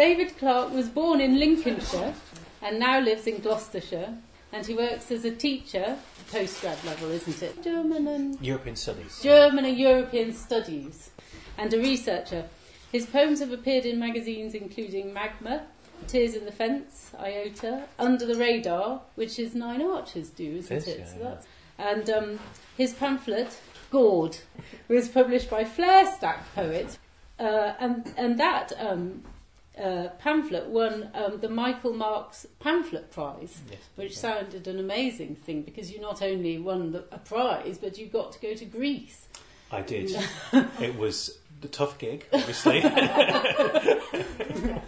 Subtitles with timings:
[0.00, 2.14] David Clarke was born in Lincolnshire
[2.62, 4.14] and now lives in Gloucestershire.
[4.50, 5.98] And he works as a teacher,
[6.32, 7.62] postgrad level, isn't it?
[7.62, 9.20] German and European studies.
[9.22, 11.10] German and European studies,
[11.58, 12.46] and a researcher.
[12.90, 15.66] His poems have appeared in magazines including Magma,
[16.08, 20.78] Tears in the Fence, Iota, Under the Radar, which is Nine Arches do, isn't It
[20.78, 20.98] is, it?
[20.98, 21.18] yeah, So
[21.78, 21.90] yeah.
[21.90, 22.38] And um,
[22.74, 23.60] his pamphlet,
[23.90, 24.38] Gaud,
[24.88, 26.98] was published by Flarestack Poets,
[27.38, 29.24] uh, and, and that um,
[29.80, 33.78] uh, pamphlet won um, the Michael Marks Pamphlet Prize Yes.
[33.96, 38.06] which sounded an amazing thing because you not only won the, a prize, but you
[38.06, 39.26] got to go to Greece.
[39.72, 40.10] I did.
[40.80, 42.82] it was the tough gig, obviously.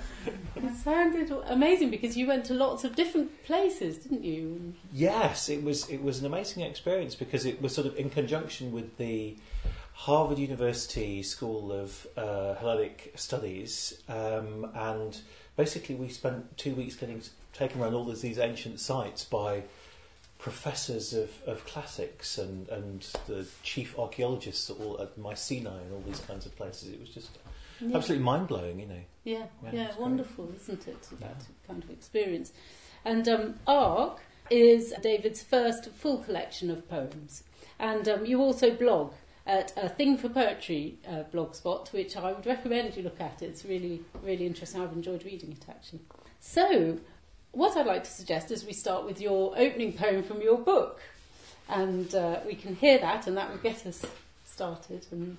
[0.54, 4.74] It sounded amazing because you went to lots of different places, didn't you?
[4.92, 5.88] yes, it was.
[5.90, 9.36] It was an amazing experience because it was sort of in conjunction with the
[9.94, 15.18] Harvard University School of uh, Hellenic Studies, um, and
[15.56, 19.62] basically we spent two weeks getting taken around all these ancient sites by
[20.38, 26.02] professors of, of classics and, and the chief archaeologists at, all, at Mycenae and all
[26.04, 26.88] these kinds of places.
[26.88, 27.38] It was just
[27.80, 28.94] Yeah, absolutely mind blowing, you know.
[29.22, 30.02] yeah, Yeah, yeah, it's great.
[30.02, 31.00] wonderful, isn't it?
[31.20, 31.44] That Yeah.
[31.68, 32.52] kind of experience.
[33.04, 34.18] And um, Arc
[34.50, 37.44] is David's first full collection of poems.
[37.78, 39.12] And um, you also blog
[39.46, 43.42] at a Thing for Poetry uh, blogspot, which I would recommend you look at.
[43.42, 44.80] It's really, really interesting.
[44.80, 46.00] I've enjoyed reading it actually.
[46.40, 46.98] So,
[47.52, 51.00] what I'd like to suggest is we start with your opening poem from your book,
[51.68, 54.04] and uh, we can hear that, and that will get us
[54.44, 55.06] started.
[55.10, 55.36] And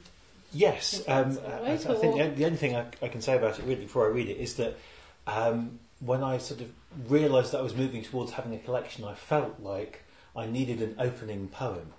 [0.54, 3.66] Yes, um, I, I think the, the only thing I, I can say about it
[3.66, 4.78] really before I read it is that
[5.26, 6.70] um, when I sort of
[7.10, 10.04] realised that I was moving towards having a collection, I felt like
[10.36, 11.94] I needed an opening poem.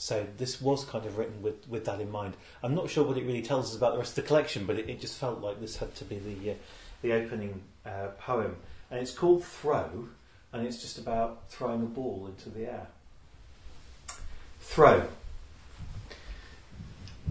[0.00, 2.34] So this was kind of written with, with that in mind.
[2.62, 4.78] I'm not sure what it really tells us about the rest of the collection, but
[4.78, 6.54] it, it just felt like this had to be the uh,
[7.02, 8.56] the opening uh, poem,
[8.90, 10.08] and it's called Throw,
[10.52, 12.86] and it's just about throwing a ball into the air.
[14.60, 15.08] Throw.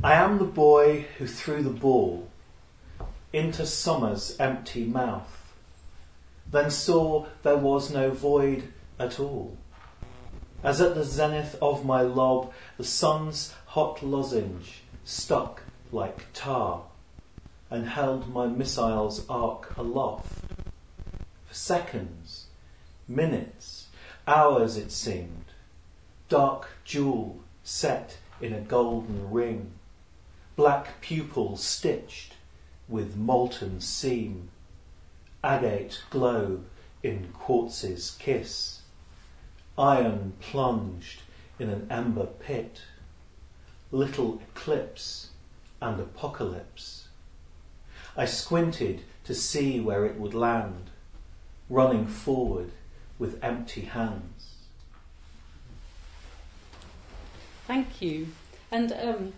[0.03, 2.27] I am the boy who threw the ball
[3.33, 5.53] into summer's empty mouth,
[6.49, 9.57] then saw there was no void at all.
[10.67, 15.63] As at the zenith of my lob, the sun's hot lozenge stuck
[15.93, 16.83] like tar,
[17.69, 20.43] and held my missile's arc aloft.
[21.45, 22.47] For seconds,
[23.07, 23.87] minutes,
[24.27, 25.45] hours it seemed,
[26.27, 29.71] dark jewel set in a golden ring
[30.57, 32.33] black pupil stitched
[32.89, 34.49] with molten seam,
[35.41, 36.59] agate glow
[37.03, 38.76] in quartz's kiss,
[39.77, 41.21] iron plunged
[41.59, 42.81] in an ember pit,
[43.91, 45.29] little eclipse
[45.81, 47.07] and apocalypse.
[48.15, 50.89] I squinted to see where it would land,
[51.69, 52.71] running forward
[53.19, 54.55] with empty hands.
[57.67, 58.27] Thank you.
[58.71, 59.33] And um,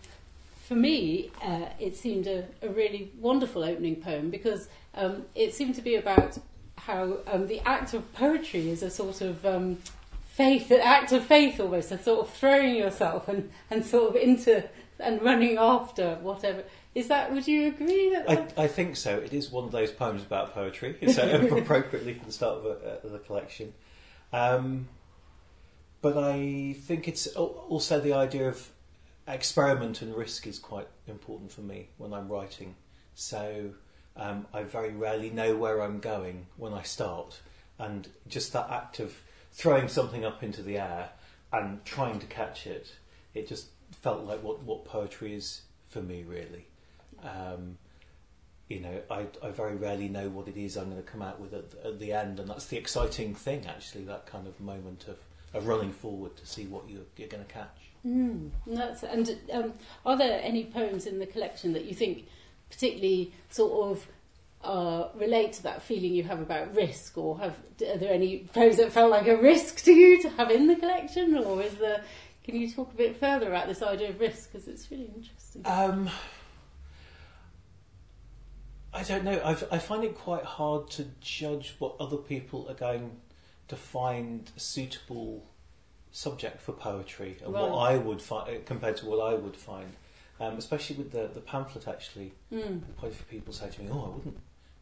[0.65, 5.75] for me, uh, it seemed a, a really wonderful opening poem because um, it seemed
[5.75, 6.37] to be about
[6.75, 9.77] how um, the act of poetry is a sort of um,
[10.39, 14.15] faith, an act of faith almost, a sort of throwing yourself and, and sort of
[14.15, 14.63] into
[14.97, 16.63] and running after whatever.
[16.95, 18.11] Is that, would you agree?
[18.11, 19.17] That I, I think so.
[19.17, 21.23] It is one of those poems about poetry, so
[21.57, 23.73] appropriately for the start of, a, of the collection.
[24.31, 24.87] Um,
[26.01, 28.69] but I think it's also the idea of
[29.27, 32.75] experiment and risk is quite important for me when I'm writing.
[33.13, 33.71] So
[34.15, 37.41] um, I very rarely know where I'm going when I start,
[37.77, 39.19] and just that act of
[39.51, 41.09] throwing something up into the air
[41.51, 42.95] and trying to catch it,
[43.33, 46.67] it just felt like what, what poetry is for me, really.
[47.23, 47.77] Um,
[48.67, 51.39] you know, I, I very rarely know what it is I'm going to come out
[51.39, 55.07] with at, at the end, and that's the exciting thing, actually, that kind of moment
[55.07, 55.17] of,
[55.53, 57.89] of running forward to see what you're, you're going to catch.
[58.05, 59.73] Mm, that's, and um,
[60.05, 62.27] are there any poems in the collection that you think
[62.69, 64.07] particularly sort of
[64.63, 67.55] uh, relate to that feeling you have about risk, or have
[67.87, 70.75] are there any poems that felt like a risk to you to have in the
[70.75, 72.03] collection, or is there?
[72.43, 75.61] Can you talk a bit further about this idea of risk because it's really interesting.
[75.65, 76.09] Um,
[78.93, 79.39] I don't know.
[79.43, 83.17] I, I find it quite hard to judge what other people are going
[83.67, 85.45] to find a suitable
[86.11, 89.93] subject for poetry and what I would find compared to what I would find.
[90.39, 92.81] Um, especially with the, the pamphlet, actually, Mm.
[92.97, 94.37] quite a few people say to me, "Oh, I wouldn't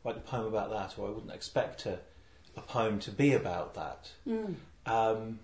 [0.08, 2.00] write a poem about that, or I wouldn't expect a,
[2.56, 4.56] a poem to be about that." Mm.
[4.86, 5.40] Um,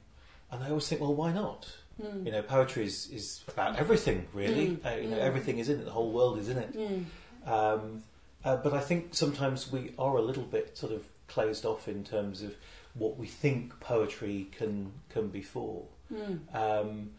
[0.52, 1.68] and I always think, well, why not?
[2.02, 2.26] Mm.
[2.26, 4.70] You know, poetry is, is about everything, really.
[4.70, 5.22] Mm, Uh, you know, mm.
[5.22, 5.86] everything is in it.
[5.86, 6.74] The whole world is in it.
[6.74, 7.06] Mm.
[7.48, 8.04] Um,
[8.46, 12.04] uh, but I think sometimes we are a little bit sort of closed off in
[12.04, 12.56] terms of
[12.94, 15.86] what we think poetry can can be for.
[16.14, 16.56] Mm.
[16.56, 17.12] Um,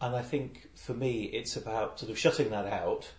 [0.00, 3.10] and I think for me, it's about sort of shutting that out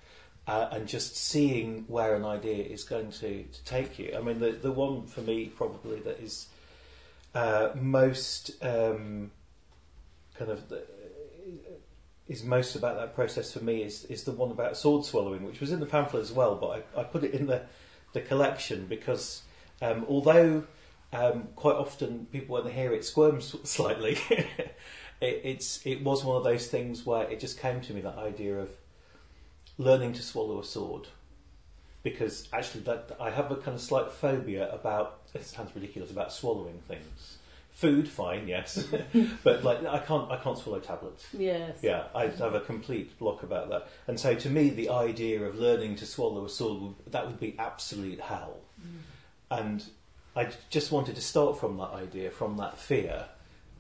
[0.50, 4.16] uh, and just seeing where an idea is going to, to take you.
[4.18, 6.48] I mean, the, the one for me probably that is
[7.36, 9.30] uh, most um,
[10.34, 10.82] kind of the,
[12.28, 15.60] is most about that process for me is, is the one about sword swallowing, which
[15.60, 17.62] was in the pamphlet as well, but I, I put it in the,
[18.14, 19.44] the collection because
[19.84, 20.64] um, although
[21.14, 24.72] um, quite often people when they hear it squirm slightly, it,
[25.22, 28.58] it's it was one of those things where it just came to me that idea
[28.58, 28.70] of
[29.80, 31.08] learning to swallow a sword
[32.04, 36.32] because actually that I have a kind of slight phobia about it sounds ridiculous about
[36.32, 37.38] swallowing things.
[37.72, 38.86] Food, fine, yes,
[39.44, 41.28] but like I can't I can't swallow tablets.
[41.38, 41.78] Yes.
[41.82, 43.88] Yeah, I have a complete block about that.
[44.06, 47.40] And so to me, the idea of learning to swallow a sword would, that would
[47.40, 48.58] be absolute hell.
[48.82, 49.60] Mm.
[49.60, 49.86] And
[50.36, 53.28] I just wanted to start from that idea, from that fear,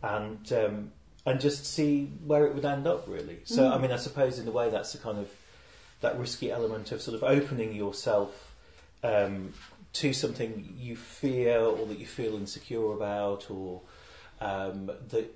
[0.01, 0.91] and um,
[1.25, 3.05] and just see where it would end up.
[3.05, 3.39] Really.
[3.43, 3.75] So Mm.
[3.75, 5.29] I mean, I suppose in a way that's a kind of
[6.01, 8.53] that risky element of sort of opening yourself
[9.03, 9.53] um,
[9.93, 13.81] to something you fear or that you feel insecure about or
[14.41, 15.33] um, that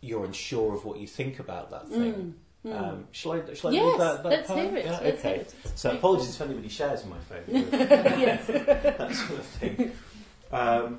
[0.00, 2.34] you're unsure of what you think about that thing.
[2.64, 2.70] Mm.
[2.70, 2.76] Mm.
[2.76, 4.84] Um, shall I, shall I yes, read that, that let's hear it.
[4.84, 5.28] Yeah, let's okay.
[5.28, 5.54] hear it.
[5.76, 7.72] So apologies if anybody shares my favourite.
[8.18, 8.46] yes.
[8.48, 9.92] that sort of thing.
[10.52, 10.98] Um,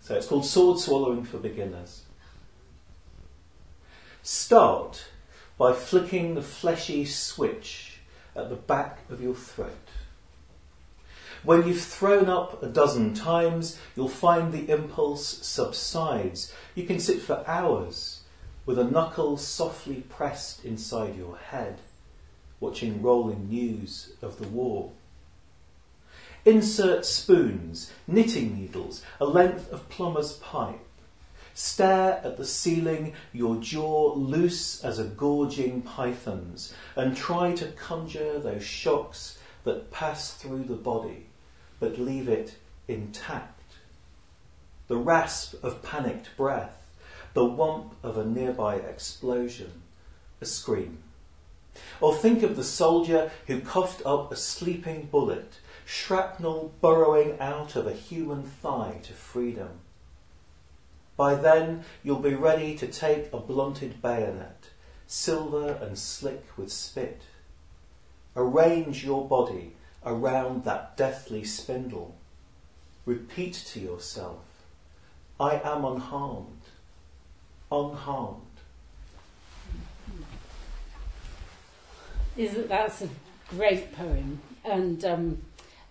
[0.00, 2.02] so it's called Sword Swallowing for Beginners.
[4.22, 5.08] Start
[5.58, 7.98] by flicking the fleshy switch
[8.34, 9.88] at the back of your throat.
[11.42, 16.52] When you've thrown up a dozen times, you'll find the impulse subsides.
[16.74, 18.22] You can sit for hours
[18.66, 21.78] with a knuckle softly pressed inside your head,
[22.58, 24.90] watching rolling news of the war.
[26.44, 30.85] Insert spoons, knitting needles, a length of plumber's pipe.
[31.58, 38.38] Stare at the ceiling, your jaw loose as a gorging python's, and try to conjure
[38.38, 41.28] those shocks that pass through the body,
[41.80, 42.56] but leave it
[42.88, 43.62] intact.
[44.88, 46.76] The rasp of panicked breath,
[47.32, 49.80] the whomp of a nearby explosion,
[50.42, 50.98] a scream.
[52.02, 55.54] Or think of the soldier who coughed up a sleeping bullet,
[55.86, 59.80] shrapnel burrowing out of a human thigh to freedom.
[61.16, 64.70] By then, you'll be ready to take a blunted bayonet,
[65.06, 67.22] silver and slick with spit.
[68.34, 69.74] Arrange your body
[70.04, 72.16] around that deathly spindle.
[73.06, 74.44] Repeat to yourself,
[75.40, 76.62] I am unharmed,
[77.70, 78.42] unharmed.
[82.36, 83.08] is that that's a
[83.48, 85.42] great poem, and um,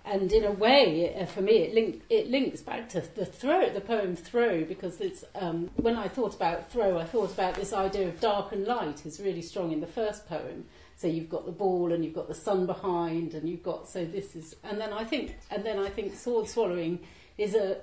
[0.06, 3.70] and in a way, uh, for me, it link it links back to the throw,
[3.70, 7.74] the poem "Throw," because it's um, when I thought about throw, I thought about this
[7.74, 10.66] idea of dark and light is really strong in the first poem.
[10.98, 14.06] So you've got the ball and you've got the sun behind, and you've got so
[14.06, 17.00] this is, and then I think, and then I think sword swallowing
[17.38, 17.78] is a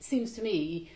[0.00, 0.90] seems to me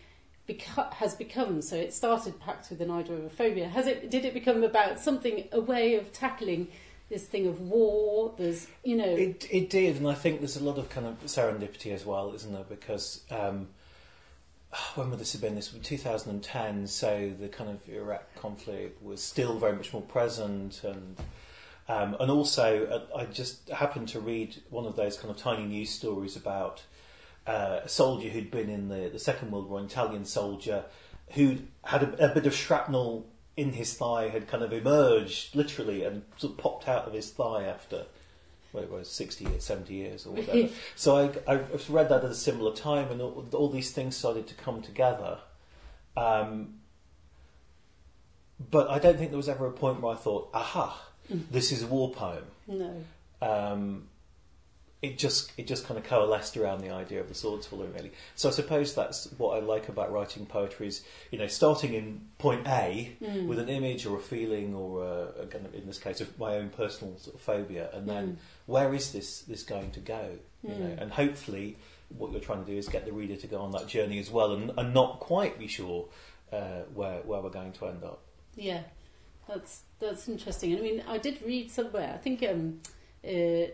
[0.47, 1.75] beco- has become so.
[1.75, 3.69] It started perhaps with an idea of a phobia.
[3.69, 4.11] Has it?
[4.11, 6.67] Did it become about something, a way of tackling
[7.09, 8.33] this thing of war?
[8.37, 11.19] There's, you know, It, it did, and I think there's a lot of kind of
[11.25, 12.65] serendipity as well, isn't there?
[12.67, 13.69] Because um,
[14.95, 15.55] when would this have been?
[15.55, 20.83] This was 2010, so the kind of Iraq conflict was still very much more present,
[20.83, 21.17] and
[21.87, 25.65] um, and also uh, I just happened to read one of those kind of tiny
[25.65, 26.83] news stories about
[27.45, 30.85] uh, a soldier who'd been in the, the Second World War, an Italian soldier
[31.31, 36.03] who had a, a bit of shrapnel in his thigh, had kind of emerged literally
[36.03, 38.05] and sort of popped out of his thigh after
[38.75, 40.67] well, it was 60 years, 70 years or whatever.
[40.95, 44.47] so I, I read that at a similar time and all, all these things started
[44.47, 45.39] to come together.
[46.17, 46.75] Um,
[48.59, 51.83] but I don't think there was ever a point where I thought, aha, this is
[51.83, 52.43] a war poem.
[52.67, 53.03] no.
[53.41, 54.07] Um,
[55.05, 58.11] it just it just kind of coalesced around the idea of the sword swallowing really.
[58.35, 62.21] So I suppose that's what I like about writing poetry is you know starting in
[62.37, 63.47] point A Mm.
[63.47, 66.37] with an image or a feeling or a, a kind of in this case of
[66.39, 68.35] my own personal sort of phobia, and then Mm.
[68.65, 70.23] where is this this going to go?
[70.63, 71.01] You know, Mm.
[71.01, 71.77] and hopefully
[72.09, 74.29] what you're trying to do is get the reader to go on that journey as
[74.31, 76.07] well, and, and not quite be sure
[76.51, 78.19] uh, where where we're going to end up.
[78.55, 78.81] Yeah,
[79.47, 80.77] that's that's interesting.
[80.77, 82.11] I mean, I did read somewhere.
[82.13, 82.79] I think um,
[83.27, 83.67] uh,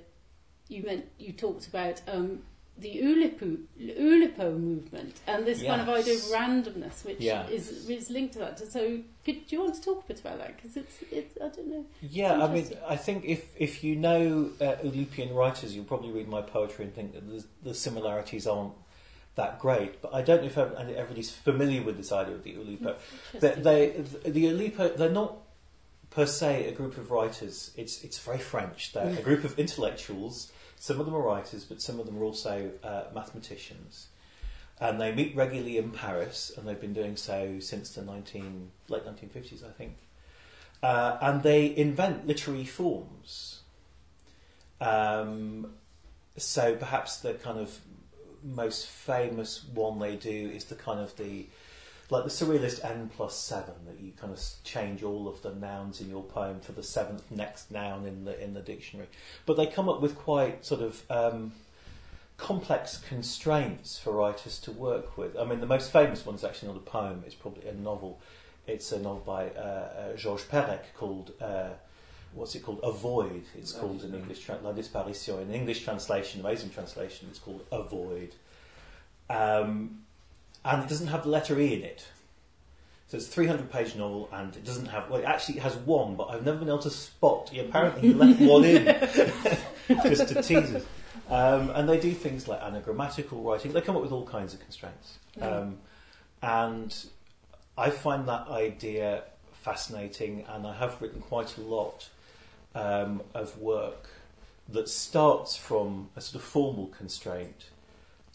[0.71, 2.43] you meant you talked about um,
[2.77, 7.47] the Oulipo, Oulipo movement and this kind of idea of randomness, which Yeah.
[7.47, 8.59] is is linked to that.
[8.59, 10.55] So, could, do you want to talk a bit about that?
[10.55, 11.85] Because it's it's I don't know.
[12.01, 16.27] Yeah, I mean, I think if if you know uh, Oulipian writers, you'll probably read
[16.27, 18.73] my poetry and think that the, the similarities aren't
[19.35, 20.01] that great.
[20.01, 22.95] But I don't know if everybody's familiar with this idea of the Oulipo.
[23.39, 25.37] They, they, the Oulipo, they're not
[26.09, 27.71] per se a group of writers.
[27.77, 28.93] It's it's very French.
[28.93, 30.51] They're a group of intellectuals.
[30.81, 34.07] Some of them are writers, but some of them are also uh, mathematicians.
[34.79, 39.05] And they meet regularly in Paris, and they've been doing so since the 19, late
[39.05, 39.93] 1950s, I think.
[40.81, 43.59] Uh, and they invent literary forms.
[44.81, 45.73] Um,
[46.35, 47.79] so perhaps the kind of
[48.43, 51.45] most famous one they do is the kind of the
[52.11, 56.01] like the surrealist n plus seven that you kind of change all of the nouns
[56.01, 59.07] in your poem for the seventh next noun in the in the dictionary.
[59.45, 61.53] But they come up with quite sort of um,
[62.35, 65.37] complex constraints for writers to work with.
[65.37, 68.19] I mean, the most famous one is actually not a poem; it's probably a novel.
[68.67, 71.31] It's a novel by uh, uh, Georges Perec called.
[71.41, 71.69] Uh,
[72.33, 72.79] What's it called?
[72.81, 73.43] A void.
[73.57, 74.45] It's called in English.
[74.45, 75.41] Tra- La disparition.
[75.41, 77.27] In English translation, amazing translation.
[77.29, 78.35] It's called a void.
[79.29, 80.03] Um,
[80.63, 82.07] and it doesn't have the letter E in it.
[83.07, 86.15] So it's a 300 page novel and it doesn't have, well, it actually has one,
[86.15, 87.49] but I've never been able to spot.
[87.49, 88.85] He apparently he left one in
[90.03, 90.85] just to tease us.
[91.29, 93.73] Um, and they do things like anagrammatical writing.
[93.73, 95.17] They come up with all kinds of constraints.
[95.41, 95.77] Um,
[96.41, 96.95] and
[97.77, 99.23] I find that idea
[99.61, 102.09] fascinating, and I have written quite a lot
[102.75, 104.09] um, of work
[104.69, 107.69] that starts from a sort of formal constraint,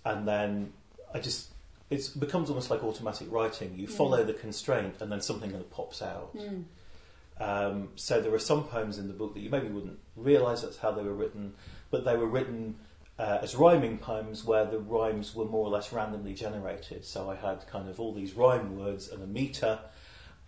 [0.04, 0.72] and then
[1.12, 1.48] I just
[1.90, 3.74] it becomes almost like automatic writing.
[3.76, 6.36] You follow the constraint, and then something kind of pops out.
[6.36, 6.64] Mm.
[7.38, 10.78] Um, so there are some poems in the book that you maybe wouldn't realise that's
[10.78, 11.54] how they were written,
[11.90, 12.76] but they were written
[13.18, 17.04] uh, as rhyming poems where the rhymes were more or less randomly generated.
[17.04, 19.78] So I had kind of all these rhyme words and a meter,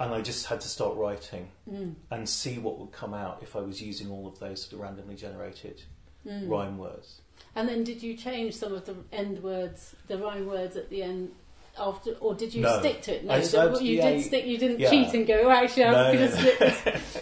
[0.01, 1.95] and I just had to start writing Mm.
[2.11, 4.81] and see what would come out if I was using all of those sort of
[4.81, 5.83] randomly generated
[6.27, 6.49] Mm.
[6.49, 7.21] rhyme words.
[7.59, 11.03] And then did you change some of the end words, the rhyme words at the
[11.03, 11.33] end
[11.77, 12.79] after, or did you No.
[12.79, 13.25] stick to it?
[13.25, 14.47] No, I- so I- you yeah, did stick.
[14.47, 14.91] You didn't yeah.
[14.91, 15.41] cheat and go.
[15.45, 16.43] Oh, actually, I'm No, going to no.
[16.61, 17.21] this.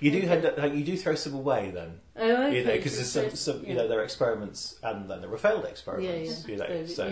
[0.00, 2.58] You do end up, like, you do throw some away then, Oh, okay.
[2.58, 5.28] you know, because there's so- some, some, you know, there are experiments and then there
[5.28, 6.86] were failed experiments, Yeah, you know, yeah.
[6.86, 7.08] so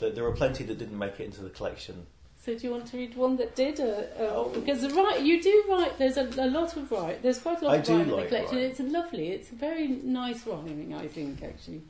[0.00, 0.08] Yeah.
[0.08, 2.06] there were plenty that didn't make it into the collection.
[2.48, 3.78] So do you want to read one that did?
[3.78, 4.48] Uh, uh, Oh.
[4.48, 5.98] Because the right, you do write.
[5.98, 7.20] There's a, a lot of write.
[7.22, 8.56] There's quite a lot I of rhyme in the collection.
[8.56, 8.70] rhyme.
[8.70, 9.28] It's lovely.
[9.28, 11.82] It's a very nice rhyming, I think, actually.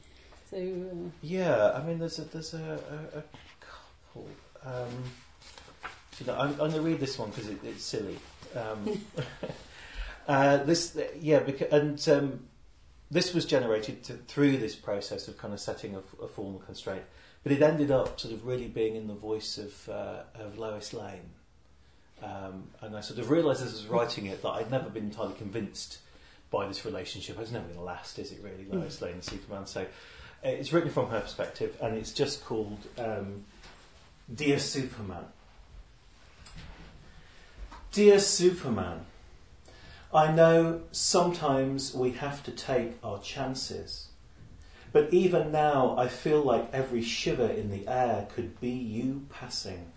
[0.50, 2.80] So uh, Yeah, I mean, there's a, there's a,
[3.14, 3.22] a, a
[3.60, 4.28] couple.
[4.64, 5.04] Um,
[6.18, 8.18] you know, I'm, I'm going to read this one because it, it's silly.
[8.56, 9.00] Um,
[10.26, 12.40] uh, this, yeah, because, and um,
[13.12, 17.04] this was generated to, through this process of kind of setting a, a formal constraint,
[17.42, 20.92] but it ended up sort of really being in the voice of uh, of Lois
[20.92, 21.30] Lane.
[22.22, 25.04] Um, and I sort of realised as I was writing it that I'd never been
[25.04, 25.98] entirely convinced
[26.50, 27.38] by this relationship.
[27.38, 29.66] It's never going to last, is it really, Lois Lane and Superman?
[29.66, 29.86] So
[30.42, 33.44] it's written from her perspective, and it's just called um,
[34.34, 35.26] Dear Superman.
[37.92, 39.06] Dear Superman,
[40.12, 44.07] I know sometimes we have to take our chances,
[44.98, 49.92] but even now I feel like every shiver in the air could be you passing.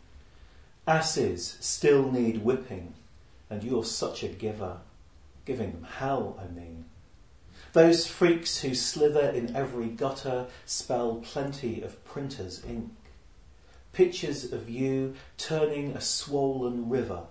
[0.86, 2.94] Asses still need whipping,
[3.50, 4.78] and you're such a giver,
[5.44, 6.86] giving them hell, I mean.
[7.74, 12.92] Those freaks who slither in every gutter spell plenty of printer's ink.
[13.94, 17.24] Pictures of you turning a swollen river,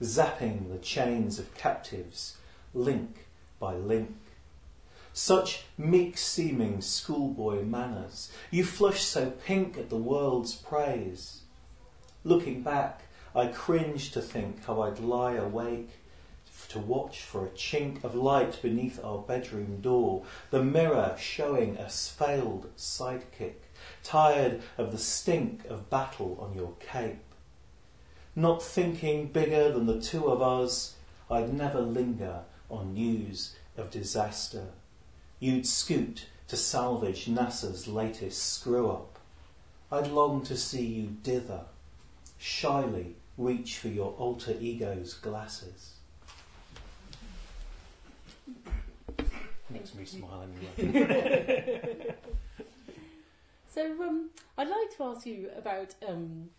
[0.00, 2.36] zapping the chains of captives,
[2.72, 3.26] link
[3.58, 4.14] by link.
[5.20, 11.40] Such meek seeming schoolboy manners, you flush so pink at the world's praise.
[12.22, 13.02] Looking back,
[13.34, 15.90] I cringe to think how I'd lie awake
[16.68, 21.88] to watch for a chink of light beneath our bedroom door, the mirror showing a
[21.88, 23.56] failed sidekick,
[24.04, 27.24] tired of the stink of battle on your cape.
[28.36, 30.94] Not thinking bigger than the two of us,
[31.28, 34.68] I'd never linger on news of disaster.
[35.40, 39.18] You'd scoot to salvage NASA's latest screw up.
[39.90, 41.62] I'd long to see you dither,
[42.38, 45.94] shyly reach for your alter ego's glasses.
[49.70, 50.46] Makes me smile
[50.80, 52.14] anyway.
[53.78, 56.50] So um, I'd like to ask you about um,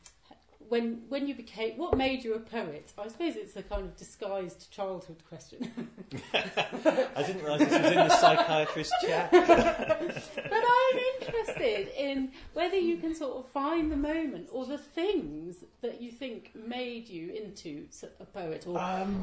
[0.70, 2.94] when when you became what made you a poet.
[2.98, 5.72] I suppose it's a kind of disguised childhood question,
[6.34, 9.32] I didn't realise this was in the psychiatrist chat.
[9.32, 15.66] but I'm interested in whether you can sort of find the moment or the things
[15.82, 17.86] that you think made you into
[18.20, 18.74] a poet, or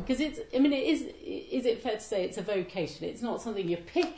[0.00, 0.40] because um, it's.
[0.54, 1.02] I mean, it is.
[1.22, 3.06] Is it fair to say it's a vocation?
[3.06, 4.12] It's not something you pick.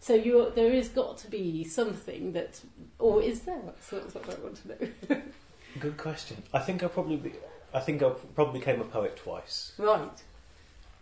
[0.00, 0.18] So
[0.54, 2.60] there is got to be something that,
[2.98, 3.62] or is there?
[3.64, 5.22] That's what I want to know.
[5.80, 6.42] Good question.
[6.52, 7.16] I think I probably.
[7.16, 7.32] Be,
[7.72, 9.72] I think I probably became a poet twice.
[9.78, 10.22] Right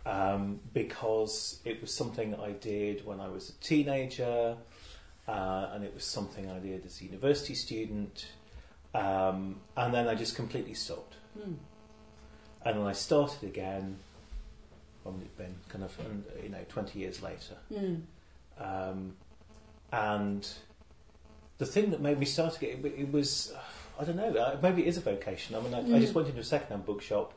[0.05, 4.57] um, because it was something I did when I was a teenager,
[5.27, 8.27] uh, and it was something I did as a university student,
[8.93, 11.15] um, and then I just completely stopped.
[11.37, 11.55] Mm.
[12.65, 13.97] And then I started again.
[15.03, 15.97] When been kind of
[16.41, 17.99] you know twenty years later, mm.
[18.57, 19.17] um,
[19.91, 20.47] and
[21.57, 23.53] the thing that made me start again, it, it was
[23.99, 24.33] I don't know.
[24.35, 25.55] Uh, maybe it is a vocation.
[25.55, 25.95] I mean, I, mm.
[25.95, 27.33] I just went into a second-hand bookshop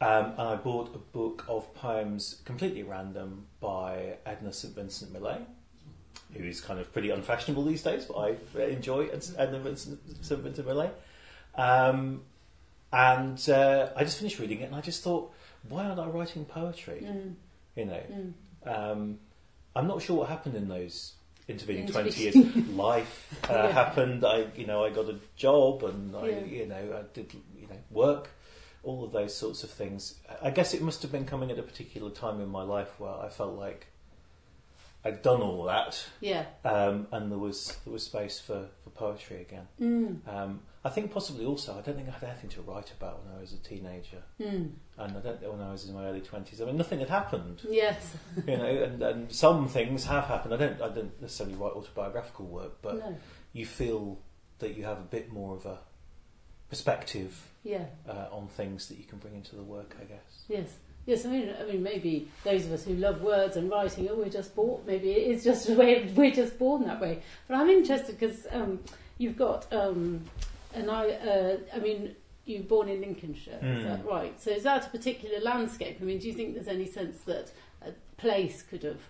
[0.00, 5.38] um, and I bought a book of poems completely random by Edna St Vincent Millay,
[6.34, 9.06] who is kind of pretty unfashionable these days, but I enjoy
[9.38, 10.90] Edna St Vincent Millay.
[11.54, 12.22] Um,
[12.92, 15.32] and uh, I just finished reading it, and I just thought,
[15.68, 17.06] why aren't I writing poetry?
[17.06, 17.34] Mm.
[17.76, 18.32] You know, mm.
[18.66, 19.18] um,
[19.76, 21.12] I'm not sure what happened in those
[21.48, 22.36] intervening twenty years.
[22.70, 23.72] Life uh, yeah.
[23.72, 24.24] happened.
[24.24, 26.44] I, you know, I got a job, and I, yeah.
[26.44, 28.30] you know, I did, you know, work
[28.82, 30.16] all of those sorts of things.
[30.42, 33.12] I guess it must have been coming at a particular time in my life where
[33.12, 33.86] I felt like
[35.04, 36.04] I'd done all that.
[36.20, 36.46] Yeah.
[36.64, 39.68] Um, and there was there was space for, for poetry again.
[39.80, 40.28] Mm.
[40.28, 43.36] Um, I think possibly also I don't think I had anything to write about when
[43.36, 44.70] I was a teenager, mm.
[44.98, 46.60] and I don't when I was in my early twenties.
[46.60, 47.62] I mean, nothing had happened.
[47.68, 48.16] Yes.
[48.46, 50.54] you know, and, and some things have happened.
[50.54, 53.16] I don't I don't necessarily write autobiographical work, but no.
[53.52, 54.18] you feel
[54.58, 55.78] that you have a bit more of a
[56.68, 57.84] perspective yeah.
[58.08, 60.44] uh, on things that you can bring into the work, I guess.
[60.48, 60.68] Yes.
[61.04, 64.14] Yes, I mean, I mean, maybe those of us who love words and writing, oh,
[64.14, 64.82] we're just born.
[64.86, 66.10] Maybe it is just a way.
[66.14, 67.22] We're just born that way.
[67.48, 68.80] But I'm interested because um,
[69.18, 70.24] you've got, um,
[70.74, 73.78] and I, uh, I mean, you were born in Lincolnshire, mm.
[73.78, 74.08] is that hmm.
[74.08, 74.40] right?
[74.40, 75.98] So is that a particular landscape?
[76.00, 77.52] I mean, do you think there's any sense that
[77.86, 79.00] a place could have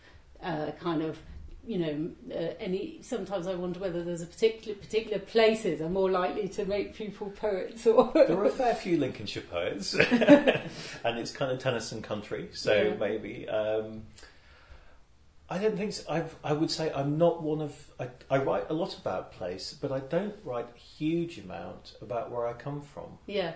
[0.42, 1.18] uh, kind of
[1.64, 2.98] you know, uh, any.
[3.02, 7.30] Sometimes I wonder whether there's a particular particular places are more likely to make people
[7.30, 7.86] poets.
[7.86, 12.74] Or there are a fair few Lincolnshire poets, and it's kind of Tennyson country, so
[12.74, 12.94] yeah.
[12.94, 13.48] maybe.
[13.48, 14.02] Um,
[15.52, 16.04] I don't think so.
[16.08, 17.74] I've, I would say I'm not one of.
[18.00, 22.30] I, I, write a lot about place, but I don't write a huge amount about
[22.30, 23.18] where I come from.
[23.26, 23.52] Yeah.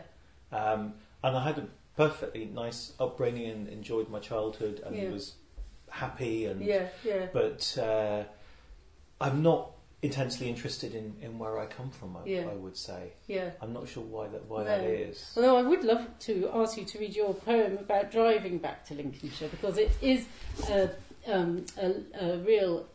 [0.52, 0.92] Um,
[1.24, 5.08] and I had a perfectly nice upbringing and enjoyed my childhood, and yeah.
[5.08, 5.36] was
[5.88, 7.28] happy and yeah, yeah.
[7.32, 8.24] But uh,
[9.18, 9.70] I'm not
[10.02, 12.14] intensely interested in, in where I come from.
[12.18, 12.40] I, yeah.
[12.42, 13.14] I would say.
[13.26, 13.52] Yeah.
[13.62, 14.64] I'm not sure why that why no.
[14.64, 15.32] that is.
[15.34, 18.94] Although I would love to ask you to read your poem about driving back to
[18.94, 20.26] Lincolnshire because it is
[20.68, 20.90] a,
[21.26, 22.86] um, a, a real.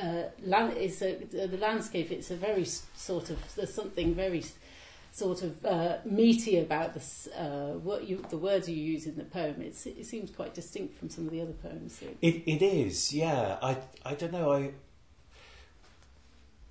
[0.00, 2.10] Uh, land, it's a, the landscape.
[2.12, 4.44] It's a very sort of there's something very
[5.12, 9.24] sort of uh, meaty about this, uh, what you, the words you use in the
[9.24, 9.60] poem.
[9.60, 12.00] It's, it seems quite distinct from some of the other poems.
[12.22, 13.58] It, it is, yeah.
[13.62, 14.52] I, I don't know.
[14.52, 14.70] I,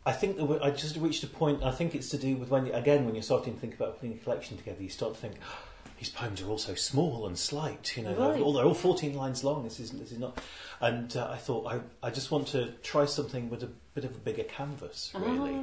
[0.06, 1.64] I think that I just reached a point.
[1.64, 4.16] I think it's to do with when, again, when you're starting to think about putting
[4.16, 5.36] a collection together, you start to think.
[5.44, 5.69] Oh,
[6.00, 8.12] these poems are all so small and slight, you know.
[8.12, 8.34] Right.
[8.34, 9.64] They're, all, they're all 14 lines long.
[9.64, 10.40] This is this is not.
[10.80, 14.16] And uh, I thought I I just want to try something with a bit of
[14.16, 15.62] a bigger canvas, really.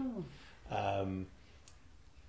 [0.71, 1.01] Oh.
[1.03, 1.27] Um,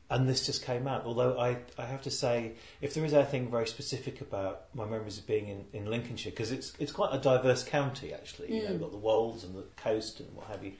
[0.10, 1.04] and this just came out.
[1.04, 5.18] Although I, I have to say, if there is anything very specific about my memories
[5.18, 8.48] of being in, in Lincolnshire, because it's it's quite a diverse county actually.
[8.48, 8.56] Mm.
[8.56, 10.72] You know, you've got the wolds and the coast and what have you,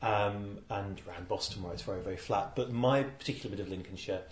[0.00, 2.56] um, and around Boston where it's very very flat.
[2.56, 4.22] But my particular bit of Lincolnshire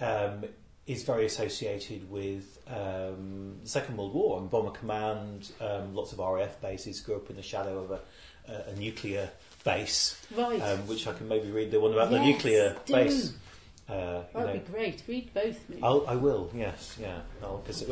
[0.00, 0.46] um,
[0.86, 6.20] is very associated with um, the Second World War and Bomber Command, um, lots of
[6.20, 7.00] RAF bases.
[7.00, 8.00] Grew up in the shadow of a,
[8.48, 9.30] a, a nuclear
[9.64, 10.60] base, right.
[10.60, 12.94] Um, which I can maybe read the one about yes, the nuclear do.
[12.94, 13.34] base.
[13.88, 15.02] Uh, That'd know, be great.
[15.06, 15.60] Read both.
[15.82, 16.50] I'll, I will.
[16.54, 17.20] Yes, yeah.
[17.40, 17.84] Because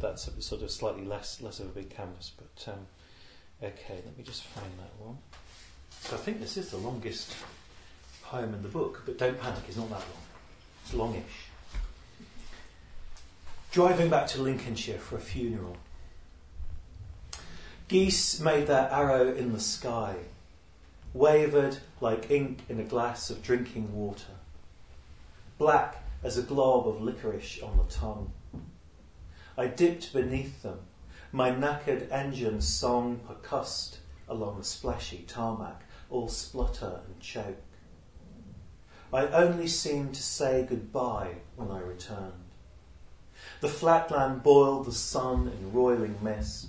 [0.00, 2.32] that's sort of slightly less less of a big canvas.
[2.36, 2.86] But um,
[3.62, 5.18] okay, let me just find that one.
[6.00, 7.34] So I think this is the longest
[8.24, 9.62] poem in the book, but don't panic.
[9.68, 10.22] It's not that long.
[10.84, 11.51] It's longish.
[13.72, 15.76] Driving back to Lincolnshire for a funeral.
[17.88, 20.16] Geese made their arrow in the sky,
[21.12, 24.32] wavered like ink in a glass of drinking water
[25.62, 28.32] black as a glob of licorice on the tongue.
[29.56, 30.80] I dipped beneath them,
[31.30, 37.62] my knackered engine song percussed along the splashy tarmac, all splutter and choke.
[39.12, 42.41] I only seemed to say goodbye when I returned.
[43.62, 46.66] The flatland boiled the sun in roiling mist.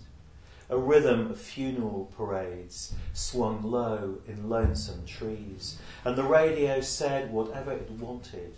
[0.70, 7.72] a rhythm of funeral parades swung low in lonesome trees, and the radio said whatever
[7.72, 8.54] it wanted,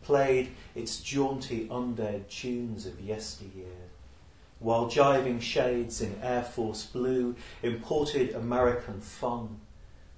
[0.00, 3.90] played its jaunty undead tunes of yesteryear,
[4.60, 9.60] while jiving shades in Air Force blue imported American fun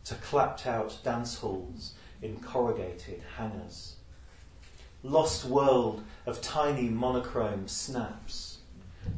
[0.05, 3.96] to clapped out dance halls in corrugated hangars.
[5.09, 8.59] Lost world of tiny monochrome snaps,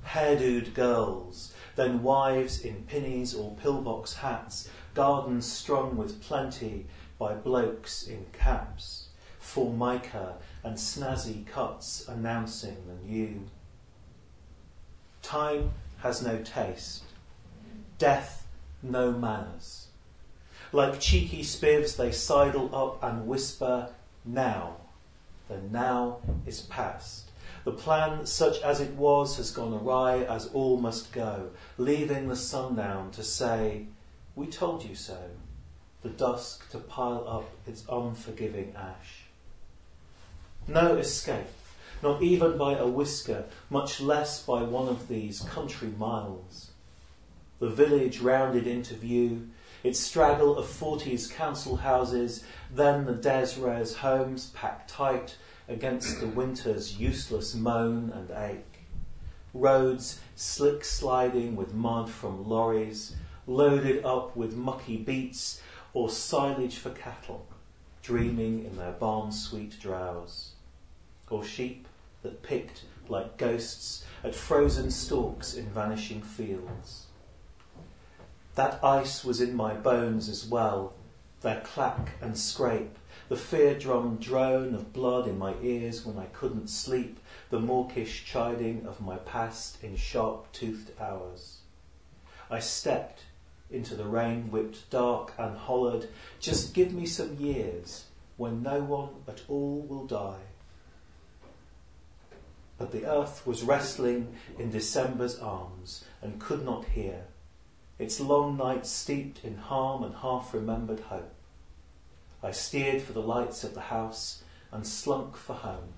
[0.04, 6.84] hairdoed girls, then wives in pinnies or pillbox hats, gardens strung with plenty
[7.18, 13.48] by blokes in caps, formica and snazzy cuts announcing the new.
[15.22, 15.70] Time
[16.00, 17.04] has no taste,
[17.96, 18.46] death
[18.82, 19.86] no manners.
[20.70, 23.88] Like cheeky spivs, they sidle up and whisper,
[24.22, 24.76] Now.
[25.48, 27.30] The now is past.
[27.64, 32.36] The plan, such as it was, has gone awry, as all must go, leaving the
[32.36, 33.86] sundown to say,
[34.36, 35.30] We told you so,
[36.02, 39.24] the dusk to pile up its unforgiving ash.
[40.66, 41.46] No escape,
[42.02, 46.70] not even by a whisker, much less by one of these country miles.
[47.58, 49.48] The village rounded into view,
[49.82, 53.54] its straggle of forties council houses, then the Des
[53.98, 55.36] homes packed tight
[55.68, 58.86] against the winter's useless moan and ache.
[59.54, 65.60] Roads slick sliding with mud from lorries, loaded up with mucky beets
[65.94, 67.46] or silage for cattle,
[68.02, 70.52] dreaming in their barn sweet drowse.
[71.30, 71.86] Or sheep
[72.22, 77.07] that picked like ghosts at frozen stalks in vanishing fields.
[78.58, 80.94] That ice was in my bones as well,
[81.42, 86.26] their clack and scrape, the fear drum drone of blood in my ears when I
[86.26, 91.58] couldn't sleep, the mawkish chiding of my past in sharp toothed hours.
[92.50, 93.26] I stepped
[93.70, 96.08] into the rain whipped dark and hollered,
[96.40, 98.06] just give me some years
[98.38, 100.48] when no one at all will die.
[102.76, 107.26] But the earth was wrestling in December's arms and could not hear,
[107.98, 111.34] its long nights steeped in harm and half remembered hope.
[112.42, 115.92] I steered for the lights of the house and slunk for home.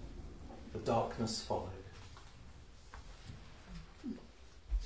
[0.72, 1.80] The darkness followed.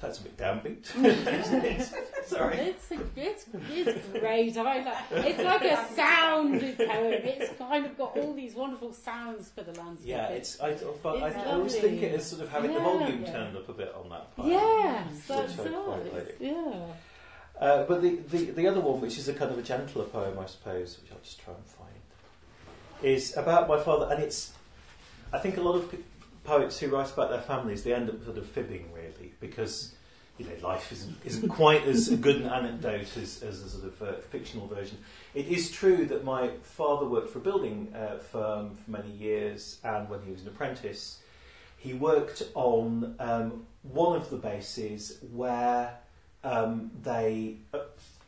[0.05, 0.85] That's a bit downbeat.
[2.27, 2.57] Sorry.
[2.59, 4.57] It's, it's, it's great.
[4.57, 7.12] I like, it's like a sound poem.
[7.25, 10.09] It's kind of got all these wonderful sounds for the landscape.
[10.09, 10.61] Yeah, it's.
[10.61, 11.88] I, but It's I, I always lovely.
[11.90, 12.85] think it is sort of having the Yeah.
[12.85, 14.49] volume turned up a bit on that part.
[14.49, 16.14] Yes, that's I quite right.
[16.14, 16.37] like.
[16.38, 16.75] Yeah.
[17.61, 20.38] Uh, but the, the, the other one, which is a kind of a gentler poem,
[20.38, 21.90] I suppose, which I'll just try and find,
[23.03, 24.12] is about my father.
[24.12, 24.53] And it's,
[25.33, 25.99] I think a lot of p-
[26.43, 29.94] poets who write about their families, they end up sort of fibbing, really, because
[30.38, 34.03] you know life isn't, isn't quite as good an anecdote as, as a sort of
[34.03, 34.99] uh, fictional version.
[35.35, 39.79] It is true that my father worked for a building uh, firm for many years,
[39.85, 41.20] and when he was an apprentice,
[41.77, 45.99] he worked on um, one of the bases where
[46.42, 47.81] um, they uh,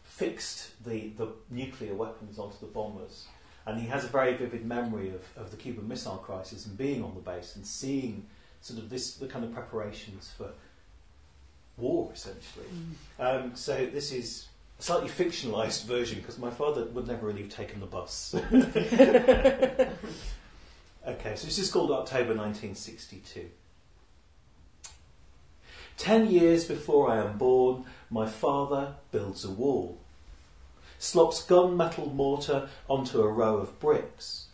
[0.03, 3.27] fixed the, the nuclear weapons onto the bombers.
[3.67, 7.03] And he has a very vivid memory of, of the Cuban Missile Crisis and being
[7.03, 8.27] on the base and seeing
[8.61, 10.51] sort of this the kind of preparations for
[11.77, 12.67] war, essentially.
[13.19, 14.47] Um, so this is
[14.79, 18.35] a slightly fictionalised version because my father would never really have taken the bus.
[21.07, 23.51] okay, so this is called October 1962.
[25.97, 29.99] Ten years before I am born, my father builds a wall,
[30.99, 34.49] slops gunmetal mortar onto a row of bricks,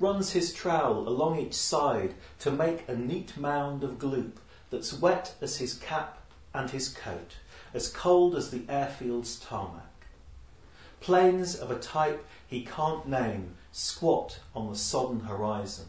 [0.00, 4.32] runs his trowel along each side to make a neat mound of gloop
[4.70, 6.18] that's wet as his cap
[6.54, 7.36] and his coat,
[7.74, 10.06] as cold as the airfield's tarmac.
[11.00, 15.86] Planes of a type he can't name squat on the sodden horizon.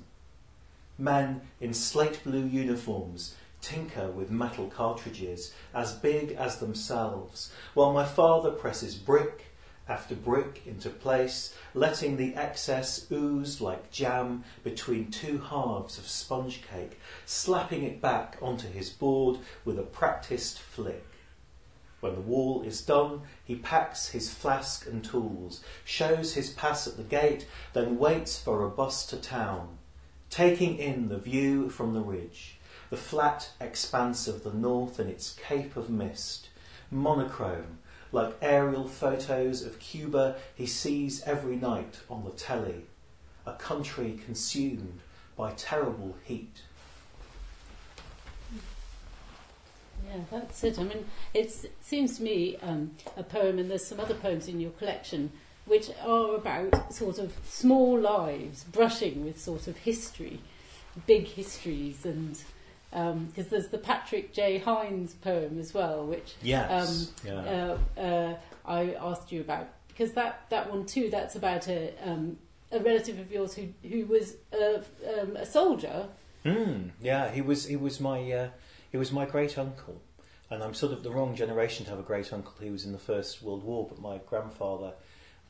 [0.97, 8.05] Men in slate blue uniforms tinker with metal cartridges as big as themselves, while my
[8.05, 9.44] father presses brick
[9.87, 16.61] after brick into place, letting the excess ooze like jam between two halves of sponge
[16.63, 21.05] cake, slapping it back onto his board with a practised flick.
[21.99, 26.97] When the wall is done, he packs his flask and tools, shows his pass at
[26.97, 29.77] the gate, then waits for a bus to town,
[30.29, 32.57] taking in the view from the ridge,
[32.89, 36.49] the flat expanse of the north and its cape of mist,
[36.91, 37.79] monochrome,
[38.15, 42.85] like aerial photos of Cuba he sees every night on the telly,
[43.45, 45.01] a country consumed
[45.35, 46.61] by terrible heat.
[50.07, 50.79] Yeah, that's it.
[50.79, 54.61] I mean, it seems to me um, a poem, and there's some other poems in
[54.61, 55.31] your collection
[55.65, 60.39] which are about sort of small lives brushing with sort of history,
[61.05, 62.37] big histories, and
[62.95, 64.57] um, there's the Patrick J.
[64.57, 67.77] Hines poem as well, which yes, um, yeah.
[67.97, 72.37] uh, uh, I asked you about because that, that one too that's about a um,
[72.71, 74.81] a relative of yours who who was a,
[75.19, 76.07] um, a soldier.
[76.45, 78.49] Mm, yeah, he was he was my uh,
[78.89, 80.01] he was my great uncle,
[80.49, 82.53] and I'm sort of the wrong generation to have a great uncle.
[82.61, 84.93] He was in the First World War, but my grandfather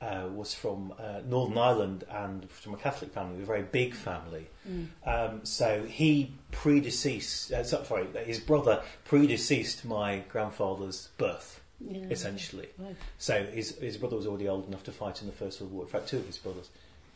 [0.02, 4.48] uh, was from uh, Northern Ireland and from a Catholic family, a very big family.
[4.70, 4.88] Mm.
[5.06, 12.06] Um, so he predeceased, uh, sorry, his brother predeceased my grandfather's birth, yeah.
[12.10, 12.68] essentially.
[12.78, 12.96] Right.
[13.18, 15.84] So his, his brother was already old enough to fight in the First World War.
[15.84, 16.70] In fact, two of his brothers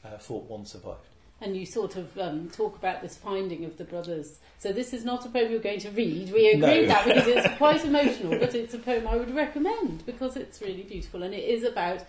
[0.05, 1.01] uh, fought, one survived.
[1.41, 4.39] And you sort of um, talk about this finding of the brothers.
[4.57, 6.33] So this is not a poem you're going to read.
[6.33, 6.87] We agree no.
[6.87, 10.83] that because it's quite emotional, but it's a poem I would recommend because it's really
[10.83, 12.03] beautiful and it is about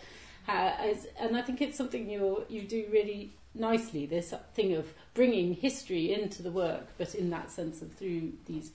[0.46, 4.06] how, as, and I think it's something you you do really nicely.
[4.06, 8.70] This thing of bringing history into the work, but in that sense of through these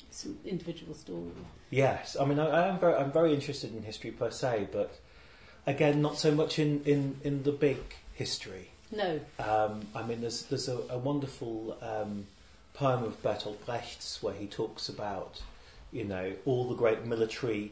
[0.45, 1.33] individual stories.
[1.69, 4.99] Yes, I mean I, I am very I'm very interested in history per se, but
[5.65, 7.79] again not so much in in, in the big
[8.13, 8.71] history.
[8.91, 9.19] No.
[9.39, 12.27] Um, I mean there's there's a, a wonderful um,
[12.73, 15.41] poem of Bertolt Brecht's where he talks about
[15.91, 17.71] you know all the great military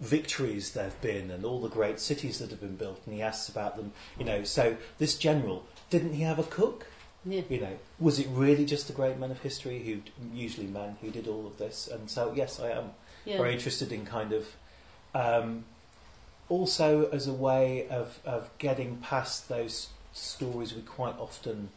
[0.00, 3.22] victories there have been and all the great cities that have been built, and he
[3.22, 3.92] asks about them.
[4.18, 6.86] You know, so this general didn't he have a cook?
[7.24, 7.42] Yeah.
[7.48, 10.00] You know, was it really just the great men of history who
[10.36, 11.88] usually men who did all of this?
[11.88, 12.90] And so, yes, I am
[13.24, 13.38] yeah.
[13.38, 14.48] very interested in kind of
[15.14, 15.64] um,
[16.48, 21.70] also as a way of of getting past those stories we quite often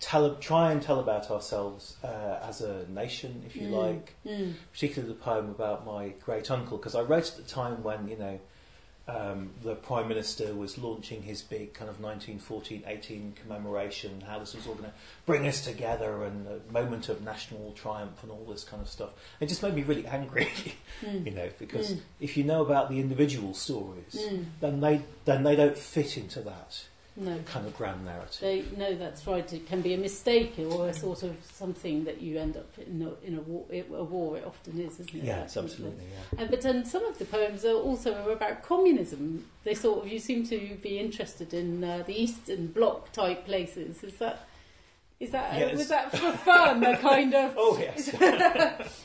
[0.00, 3.72] tell, try and tell about ourselves uh, as a nation, if you mm.
[3.72, 4.14] like.
[4.26, 4.54] Mm.
[4.72, 8.16] Particularly the poem about my great uncle, because I wrote at the time when you
[8.16, 8.40] know
[9.08, 14.66] um, the prime minister was launching his big kind of 1914-18 commemoration, how this was
[14.66, 14.94] all going to
[15.26, 19.10] bring us together, and a moment of national triumph, and all this kind of stuff.
[19.40, 20.48] It just made me really angry,
[21.02, 21.26] mm.
[21.26, 22.00] you know, because mm.
[22.20, 24.44] if you know about the individual stories, mm.
[24.60, 26.84] then they then they don't fit into that
[27.20, 27.38] no.
[27.44, 28.40] kind of grand narrative.
[28.40, 29.52] They, no, that's right.
[29.52, 33.02] It can be a mistake or a sort of something that you end up in
[33.02, 33.66] a, in a war.
[33.70, 35.24] It, a war it often is, isn't it?
[35.24, 36.04] Yeah, Yes, absolutely.
[36.04, 36.40] Yeah.
[36.40, 39.46] And, but and some of the poems are also about communism.
[39.64, 44.02] They sort of you seem to be interested in uh, the Eastern Bloc type places.
[44.02, 44.48] Is that
[45.20, 45.76] is that yes.
[45.76, 46.80] was that for fun?
[46.80, 48.10] the kind of oh yes.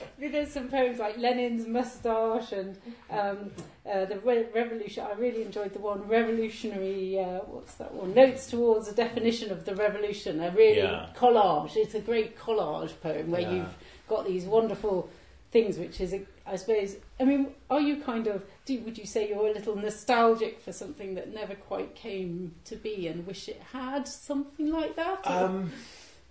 [0.17, 2.77] There's some poems like Lenin's moustache and
[3.09, 3.51] um,
[3.85, 5.05] uh, the re- revolution.
[5.05, 7.19] I really enjoyed the one revolutionary.
[7.19, 8.13] Uh, what's that one?
[8.13, 10.39] Notes towards a definition of the revolution.
[10.41, 11.09] A really yeah.
[11.17, 11.75] collage.
[11.75, 13.51] It's a great collage poem where yeah.
[13.51, 13.75] you've
[14.07, 15.09] got these wonderful
[15.51, 16.95] things, which is, I suppose.
[17.19, 18.43] I mean, are you kind of?
[18.65, 22.77] Do, would you say you're a little nostalgic for something that never quite came to
[22.77, 25.21] be and wish it had something like that?
[25.25, 25.71] Um,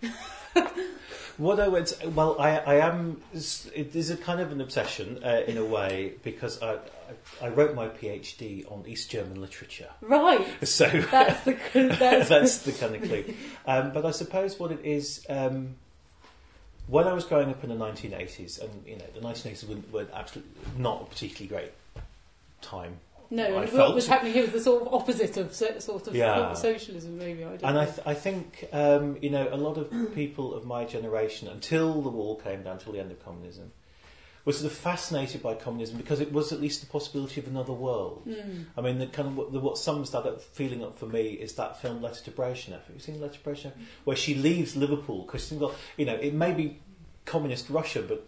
[1.37, 3.21] what I would well, I, I am.
[3.33, 6.79] It is a kind of an obsession uh, in a way because I, I,
[7.43, 9.91] I wrote my PhD on East German literature.
[10.01, 10.47] Right.
[10.65, 11.59] So that's the
[11.99, 13.35] that's, that's the kind of clue.
[13.67, 15.25] Um, but I suppose what it is.
[15.29, 15.77] Um,
[16.87, 20.07] when I was growing up in the 1980s, and you know, the 1980s were, were
[20.13, 21.73] absolutely not a particularly great
[22.61, 22.99] time
[23.31, 26.53] no, and what was happening here was the sort of opposite of sort of yeah.
[26.55, 27.45] socialism, maybe.
[27.45, 27.81] I don't and know.
[27.81, 32.03] I, th- I think um, you know a lot of people of my generation, until
[32.03, 33.73] the wall came down, until the end of communism,
[34.45, 37.73] were sort of fascinated by communism because it was at least the possibility of another
[37.73, 38.27] world.
[38.27, 38.67] Mm.
[38.77, 41.55] I mean, the kind of the, what sums that up, feeling up for me is
[41.55, 42.85] that film Letter to Brezhnev.
[42.87, 43.73] Have you seen Letter to Brezhnev?
[44.05, 46.81] Where she leaves Liverpool because you know, it may be
[47.25, 48.27] communist Russia, but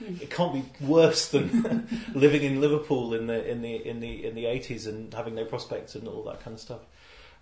[0.20, 4.34] it can't be worse than living in Liverpool in the in the in the in
[4.34, 6.80] the eighties and having no prospects and all that kind of stuff.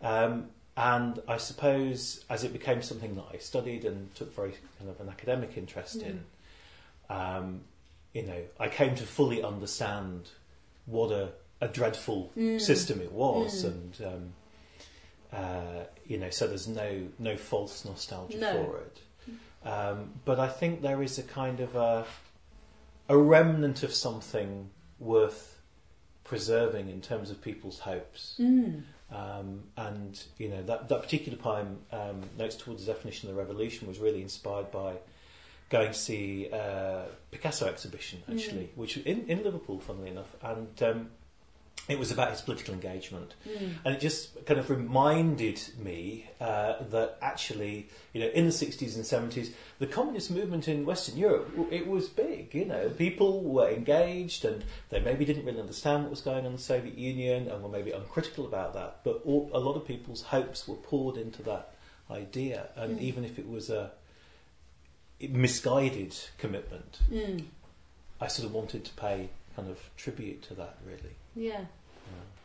[0.02, 4.90] Um, and I suppose as it became something that I studied and took very kind
[4.90, 6.06] of an academic interest mm.
[6.06, 6.24] in,
[7.08, 7.60] um,
[8.12, 10.30] you know, I came to fully understand
[10.86, 12.60] what a, a dreadful mm.
[12.60, 13.68] system it was, mm.
[13.68, 14.32] and um,
[15.32, 18.64] uh, you know, so there's no no false nostalgia no.
[18.64, 19.00] for it.
[19.64, 22.04] Um, but I think there is a kind of a,
[23.08, 25.60] a remnant of something worth
[26.24, 28.36] preserving in terms of people's hopes.
[28.40, 28.82] Mm.
[29.12, 33.40] Um, and you know that that particular poem, um, Notes Towards the Definition of the
[33.40, 34.94] Revolution, was really inspired by
[35.68, 38.76] going to see a Picasso exhibition actually, mm.
[38.76, 41.10] which in in Liverpool, funnily enough, and um,
[41.86, 43.34] it was about his political engagement.
[43.46, 43.72] Mm.
[43.84, 48.94] And it just kind of reminded me uh, that actually, you know, in the 60s
[48.96, 52.88] and 70s, the communist movement in Western Europe, it was big, you know.
[52.88, 56.58] People were engaged and they maybe didn't really understand what was going on in the
[56.58, 59.00] Soviet Union and were maybe uncritical about that.
[59.04, 61.74] But all, a lot of people's hopes were poured into that
[62.10, 62.68] idea.
[62.76, 63.02] And Mm.
[63.02, 63.90] even if it was a
[65.20, 67.44] misguided commitment, Mm.
[68.20, 71.14] I sort of wanted to pay kind of tribute to that, really.
[71.34, 71.60] Yeah.
[71.60, 71.66] Yeah.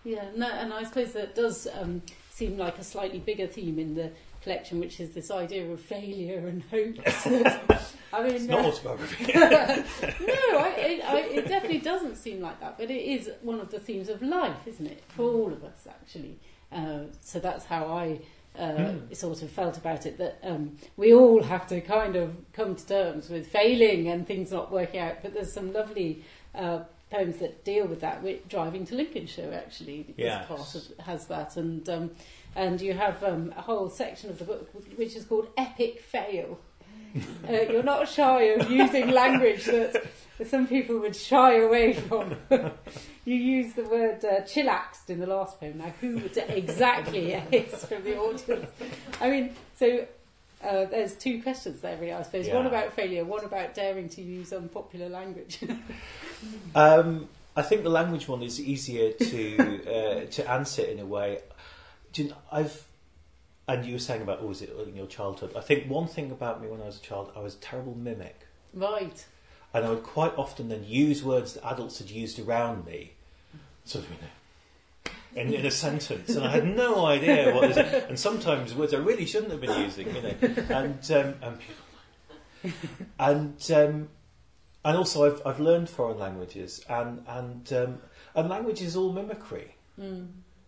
[0.06, 3.95] Yeah, no, and I suppose that does um, seem like a slightly bigger theme in
[3.95, 7.28] the collection, which is this idea of failure and hopes.
[8.13, 9.34] I mean, It's not uh, autobiography.
[9.36, 13.69] no, I, it, I, it definitely doesn't seem like that, but it is one of
[13.69, 16.39] the themes of life, isn't it, for all of us actually.
[16.72, 18.19] Uh, so that's how I
[18.58, 19.13] uh, Hmm.
[19.13, 20.17] sort of felt about it.
[20.17, 24.52] That um, we all have to kind of come to terms with failing and things
[24.52, 25.22] not working out.
[25.22, 26.24] But there's some lovely
[26.56, 26.80] uh,
[27.12, 28.22] poems that deal with that.
[28.24, 30.45] With Driving to Lincolnshire actually is Yes.
[30.48, 32.12] part of has that, and um,
[32.56, 36.60] and you have um, a whole section of the book which is called Epic Fail.
[37.50, 40.00] Uh, you're not shy of using language that
[40.45, 42.36] some people would shy away from.
[43.26, 45.80] you use the word uh, chillaxed in the last poem.
[45.80, 48.69] Now, who would exactly is from the audience?
[49.19, 50.06] I mean, so
[50.63, 52.48] uh, there's two questions there, really, I suppose.
[52.50, 55.60] One about failure, one about daring to use unpopular language.
[56.74, 61.39] Um, I think the language one is easier to uh, to answer in a way.
[62.13, 62.88] Do you know, I've
[63.67, 65.52] and you were saying about oh, was it in your childhood?
[65.58, 67.93] I think one thing about me when I was a child, I was a terrible
[67.93, 69.26] mimic, right.
[69.74, 73.15] and I would quite often then use words that adults had used around me,
[73.84, 74.28] sort of you know.
[75.36, 78.06] In, in a sentence, and I had no idea what is it.
[78.10, 80.36] And sometimes words I really shouldn't have been using, you know.
[80.70, 82.74] And um, and
[83.20, 84.10] and um,
[84.84, 87.98] and also I've I've learned foreign languages, and and um,
[88.36, 90.28] and language is all mimicry, Mm.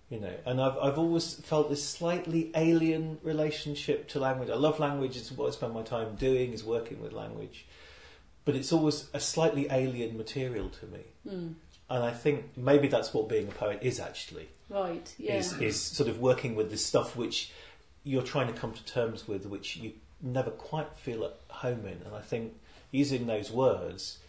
[0.10, 0.34] you know.
[0.46, 4.50] And I've I've always felt this slightly alien relationship to language.
[4.50, 7.66] I love language; it's what I spend my time doing is working with language,
[8.46, 11.00] but it's always a slightly alien material to me.
[11.28, 11.54] Mm.
[11.92, 15.36] And I think maybe that's what being a poet is actually Right, yeah.
[15.40, 17.52] is is sort of working with this stuff which
[18.04, 22.02] you're trying to come to terms with, which you never quite feel at home in.
[22.06, 22.54] And I think
[22.92, 24.20] using those words,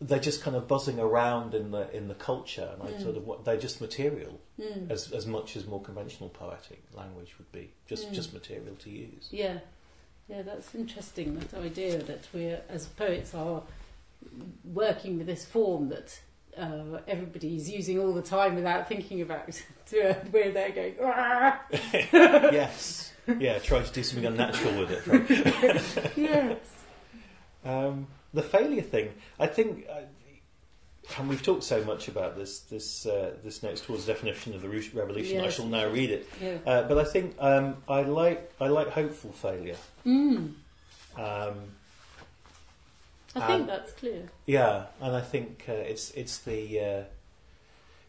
[0.00, 3.02] they're just kind of buzzing around in the in the culture, and I Mm.
[3.02, 4.90] sort of they're just material Mm.
[4.90, 8.14] as as much as more conventional poetic language would be, just Mm.
[8.14, 9.28] just material to use.
[9.30, 9.58] Yeah,
[10.30, 11.38] yeah, that's interesting.
[11.38, 13.62] That idea that we, as poets, are
[14.64, 16.20] working with this form that
[16.58, 19.48] uh, everybody's using all the time without thinking about.
[19.90, 20.94] Uh, where they're going,
[22.52, 26.12] yes, yeah, try to do something unnatural with it.
[26.16, 26.62] Yes,
[27.64, 29.10] Um, the failure thing,
[29.40, 30.02] I think, uh,
[31.18, 34.68] and we've talked so much about this this uh, this notes towards definition of the
[34.68, 35.40] revolution.
[35.40, 36.58] I shall now read it, yeah.
[36.64, 39.76] uh, but I think um, I like I like hopeful failure.
[40.06, 40.54] Mm,
[41.18, 41.54] Um,
[43.36, 44.28] I think Um, that's clear.
[44.46, 47.04] yeah, and I think uh, it's it's the uh,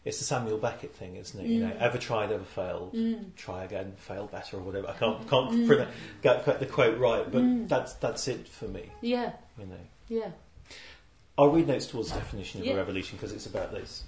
[0.04, 1.46] it's the Samuel Beckett thing, isn't it?
[1.46, 1.78] You know, Mm.
[1.80, 2.92] ever tried, ever failed.
[2.92, 4.88] Mm, Try again, fail better, or whatever.
[4.88, 5.88] I can't can't Mm.
[6.22, 7.68] get, get the quote right, but Mm.
[7.68, 8.90] that's that's it for me.
[9.00, 9.76] yeah, You know.
[10.08, 10.30] yeah.
[11.38, 12.74] I'll read notes towards the definition of Yeah.
[12.74, 14.02] a revolution because it's about this.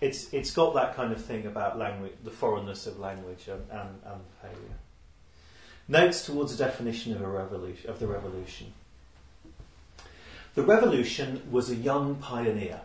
[0.00, 4.00] It's it's got that kind of thing about language, the foreignness of language and, and,
[4.04, 4.78] and failure.
[5.88, 8.72] Notes towards the definition of a revolution of the revolution.
[10.58, 12.80] The revolution was a young pioneer,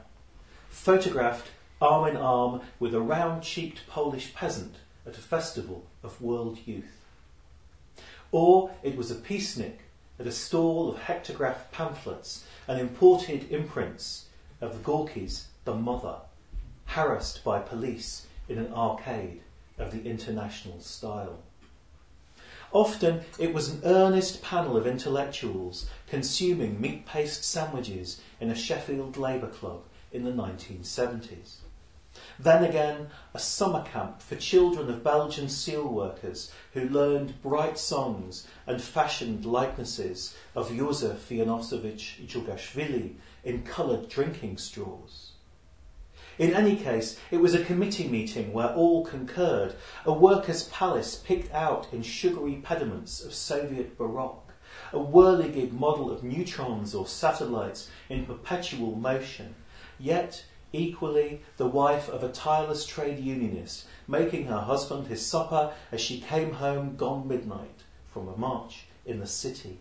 [0.70, 1.48] photographed
[1.82, 4.76] arm in arm with a round-cheeked Polish peasant
[5.08, 7.02] at a festival of world youth.
[8.32, 9.80] Or it was a peacenik
[10.20, 14.28] at a stall of hectograph pamphlets and imported imprints
[14.62, 16.18] of Gorky's The Mother,
[16.86, 19.42] harassed by police in an arcade
[19.80, 21.40] of the international style.
[22.74, 29.16] Often it was an earnest panel of intellectuals consuming meat paste sandwiches in a Sheffield
[29.16, 31.58] Labour club in the 1970s.
[32.40, 38.82] Then again, a summer camp for children of Belgian steelworkers who learned bright songs and
[38.82, 45.33] fashioned likenesses of Józef Janosowicz Djugashvili in coloured drinking straws.
[46.40, 51.54] In any case, it was a committee meeting where all concurred, a workers' palace picked
[51.54, 54.52] out in sugary pediments of Soviet Baroque,
[54.92, 59.54] a whirligig model of neutrons or satellites in perpetual motion,
[60.00, 66.02] yet equally the wife of a tireless trade unionist, making her husband his supper as
[66.02, 69.78] she came home gone midnight from a march in the city.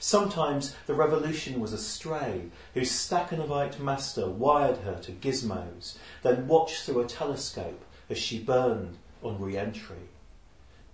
[0.00, 6.82] Sometimes the revolution was a stray whose Stakhanovite master wired her to gizmos, then watched
[6.82, 10.08] through a telescope as she burned on re entry.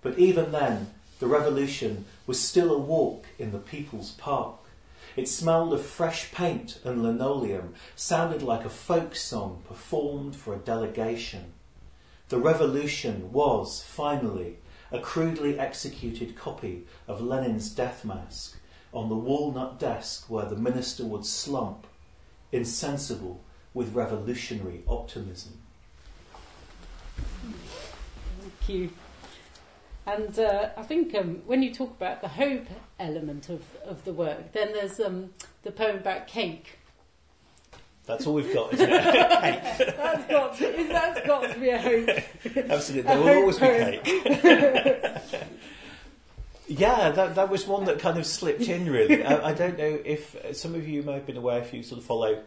[0.01, 4.57] But even then, the revolution was still a walk in the People's Park.
[5.15, 10.59] It smelled of fresh paint and linoleum, sounded like a folk song performed for a
[10.59, 11.53] delegation.
[12.29, 14.57] The revolution was, finally,
[14.91, 18.57] a crudely executed copy of Lenin's death mask
[18.95, 21.85] on the walnut desk where the minister would slump,
[22.51, 23.43] insensible
[23.73, 25.59] with revolutionary optimism.
[28.39, 28.89] Thank you.
[30.07, 32.67] And uh, I think um, when you talk about the hope
[32.99, 35.33] element of, of the work, then there's um,
[35.63, 36.79] the poem about cake.
[38.05, 39.03] That's all we've got, isn't it?
[39.03, 39.95] cake.
[39.97, 42.09] That's got to, that's got to be a hope.
[42.69, 43.01] Absolutely.
[43.01, 45.41] There will always be cake.
[46.67, 49.23] yeah, that, that was one that kind of slipped in, really.
[49.25, 51.99] I, I don't know if some of you may have been aware, if you sort
[51.99, 52.41] of follow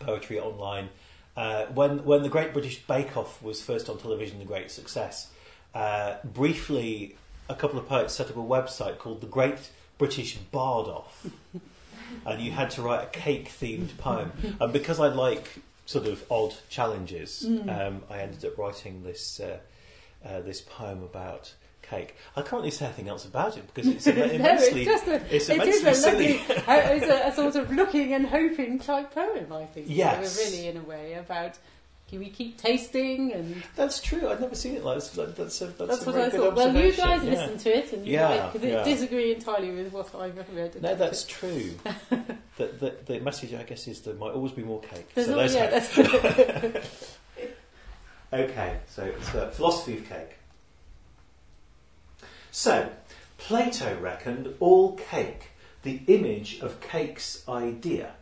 [0.00, 0.88] poetry online,
[1.36, 5.30] uh, when, when the Great British Bake Off was first on television, the great success,
[5.74, 7.16] uh, briefly,
[7.48, 11.26] a couple of poets set up a website called the Great British Bard Off.
[12.26, 14.32] and you had to write a cake themed poem.
[14.60, 17.68] And because I like sort of odd challenges, mm.
[17.68, 19.58] um, I ended up writing this, uh,
[20.24, 21.54] uh, this poem about
[21.90, 22.16] cake.
[22.36, 25.48] I can't really say anything else about it because it's immensely, it's, just a, it's
[25.48, 26.38] immensely a silly.
[26.38, 29.86] Looking, uh, it's a, a, sort of looking and hoping type poem, I think.
[29.88, 30.38] Yes.
[30.38, 31.58] Really, in a way, about
[32.08, 35.66] can we keep tasting and that's true i've never seen it like that that's a,
[35.66, 37.30] that's, that's a what i thought well you guys yeah.
[37.30, 38.82] listen to it and yeah, you yeah.
[38.82, 41.72] disagree entirely with what i've read no that's true
[42.56, 45.46] the, the, the, message i guess is there might always be more cake so all,
[45.46, 45.86] yeah,
[48.32, 50.39] okay so it's a philosophy of cake
[52.50, 52.90] so
[53.38, 55.50] plato reckoned all cake
[55.82, 58.12] the image of cake's idea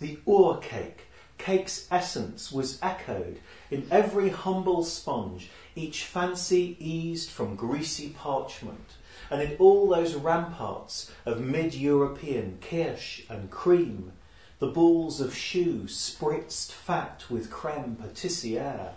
[0.00, 3.38] the ur cake cake's essence was echoed
[3.70, 8.96] in every humble sponge, each fancy eased from greasy parchment,
[9.30, 14.12] and in all those ramparts of mid European kirsch and cream,
[14.58, 18.92] the balls of choux spritzed fat with creme patissiere.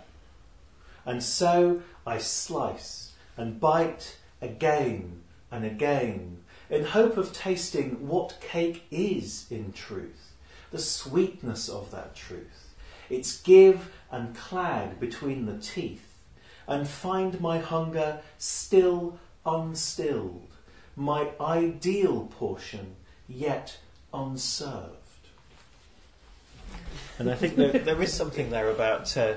[1.06, 6.38] And so I slice and bite again and again,
[6.68, 10.32] in hope of tasting what cake is in truth
[10.72, 12.74] the sweetness of that truth,
[13.08, 16.18] its give and clag between the teeth,
[16.66, 20.48] and find my hunger still unstilled,
[20.96, 22.96] my ideal portion
[23.28, 23.78] yet
[24.12, 24.96] unserved.
[27.18, 29.34] And I think there, there is something there about, uh,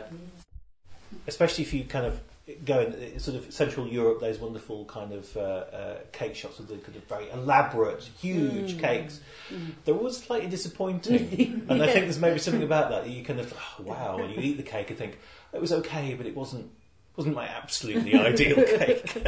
[1.28, 2.22] especially if you kind of
[2.64, 6.68] go in sort of Central Europe, those wonderful kind of uh, uh, cake shops with
[6.68, 8.80] the kind of very elaborate, huge mm.
[8.80, 9.20] cakes.
[9.50, 9.72] Mm.
[9.84, 13.40] They're always slightly disappointing, and I think there's maybe something about that that you kind
[13.40, 15.18] of oh, wow, and you eat the cake and think
[15.54, 16.70] it was okay, but it wasn't
[17.16, 19.24] wasn't my absolutely ideal cake.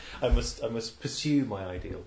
[0.22, 2.04] I must I must pursue my ideal.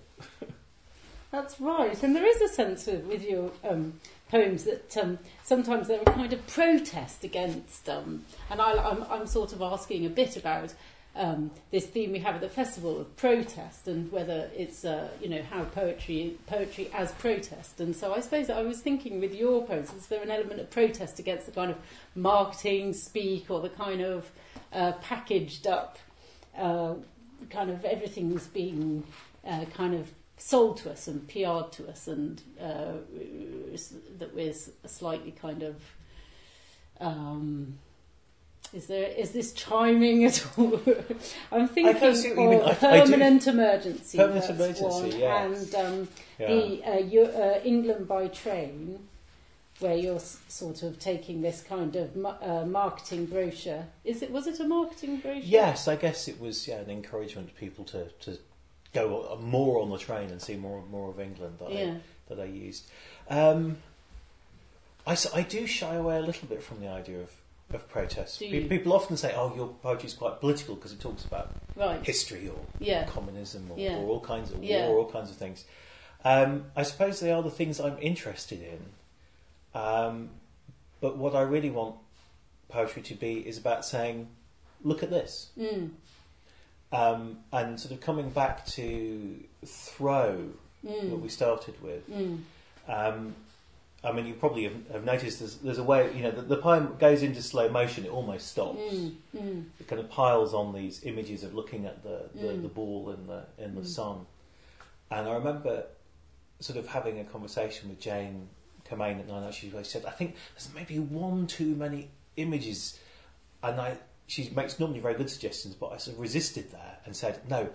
[1.32, 3.94] That's right, and there is a sense of, with your um,
[4.32, 9.04] poems that um, sometimes they're a kind of protest against, um, and I, am I'm,
[9.12, 10.74] I'm sort of asking a bit about
[11.16, 15.28] um, this theme we have at the festival of protest and whether it's uh, you
[15.28, 17.82] know how poetry poetry as protest.
[17.82, 20.70] And so I suppose I was thinking with your poems, is there an element of
[20.70, 21.78] protest against the kind of
[22.16, 24.32] marketing speak or the kind of
[24.72, 26.00] uh, packaged up
[26.58, 26.94] uh,
[27.50, 29.04] kind of everything's being
[29.46, 30.12] uh, kind of
[30.42, 32.94] sold to us and PR'd to us, and uh,
[34.18, 34.54] that we're
[34.86, 35.76] slightly kind of.
[37.00, 37.80] Um,
[38.74, 40.80] is there is this chiming at all?
[41.52, 44.18] I'm thinking of permanent emergency.
[44.18, 45.74] Permanent emergency, yes.
[45.74, 46.08] And um,
[46.39, 46.48] yeah.
[46.48, 49.08] the uh, uh, England by train,
[49.80, 53.88] where you're sort of taking this kind of uh, marketing brochure.
[54.06, 55.44] Is it was it a marketing brochure?
[55.44, 56.68] Yes, I guess it was.
[56.68, 58.39] Yeah, an encouragement to people to to
[58.94, 61.94] go more on the train and see more more of England that yeah.
[61.94, 62.86] I, that I used.
[63.30, 63.78] Um,
[65.06, 67.32] I, I do shy away a little bit from the idea of
[67.74, 68.39] of protest.
[68.39, 72.04] People often say, "Oh, your poetry is quite political because it talks about right.
[72.06, 73.06] history or yeah.
[73.06, 73.98] communism or, yeah.
[73.98, 75.66] or, all kinds of war, all kinds of things."
[76.24, 79.80] Um, I suppose they are the things I'm interested in.
[79.80, 80.30] Um,
[81.00, 81.96] but what I really want
[82.70, 84.28] poetry to be is about saying,
[84.84, 85.92] "Look at this." Mm.
[86.94, 90.50] Um, and sort of coming back to throw
[90.86, 91.10] mm.
[91.10, 92.10] that we started with.
[92.10, 92.39] Mm.
[92.88, 93.36] Um,
[94.04, 96.58] I mean, you probably have, have noticed there's, there's, a way, you know, the, the,
[96.58, 98.80] poem goes into slow motion, it almost stops.
[98.80, 99.16] Mm.
[99.36, 99.66] mm.
[99.80, 102.62] It kind of piles on these images of looking at the, the, mm.
[102.64, 103.88] the ball in the, in the mm.
[103.88, 104.26] sun.
[105.12, 105.86] And I remember
[106.60, 108.48] sort of having a conversation with Jane
[108.86, 113.00] Commane at Nine she said, I think there's maybe one too many images.
[113.62, 113.98] And I,
[114.32, 117.68] she makes normally very good suggestions, but I sort of resisted that and said, no,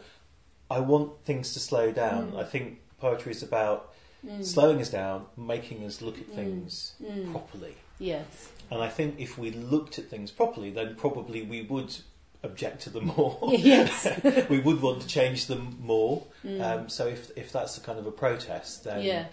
[0.71, 2.33] I want things to slow down.
[2.33, 2.41] Mm.
[2.41, 3.93] I think poetry is about
[4.27, 4.43] mm.
[4.43, 6.35] slowing us down, making us look at mm.
[6.35, 7.31] things mm.
[7.31, 7.75] properly.
[7.99, 8.53] Yes.
[8.71, 11.95] And I think if we looked at things properly, then probably we would
[12.43, 13.39] object to them more.
[13.53, 14.09] Yes.
[14.49, 16.23] we would want to change them more.
[16.43, 16.63] Mm.
[16.63, 19.27] Um, so if if that's a kind of a protest, then yeah.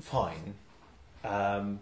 [0.00, 0.54] fine.
[1.22, 1.78] Um,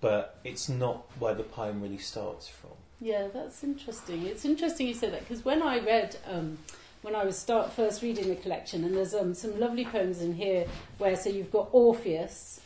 [0.00, 2.79] but it's not where the poem really starts from.
[3.00, 4.26] Yeah, that's interesting.
[4.26, 6.58] It's interesting you said that because when I read, um,
[7.00, 10.34] when I was start first reading the collection, and there's um, some lovely poems in
[10.34, 10.66] here
[10.98, 12.60] where so you've got Orpheus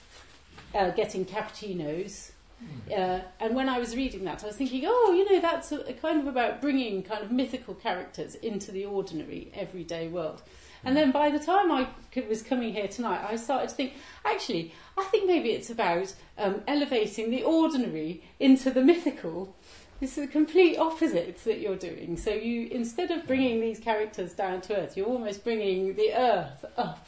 [0.75, 2.33] uh, getting cappuccinos.
[2.59, 2.93] Hmm.
[2.93, 5.81] Uh, and when I was reading that, I was thinking, oh, you know, that's a,
[5.89, 10.43] a kind of about bringing kind of mythical characters into the ordinary, everyday world.
[10.85, 11.89] And then by the time I
[12.29, 16.63] was coming here tonight, I started to think, actually, I think maybe it's about um,
[16.69, 19.57] elevating the ordinary into the mythical.
[20.05, 22.19] This is the complete opposite that you're doing.
[22.19, 26.63] So you, instead of bringing these characters down to earth, you're almost bringing the earth
[26.77, 27.07] up.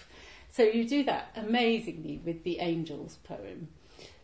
[0.51, 3.69] So you do that amazingly with the angels poem.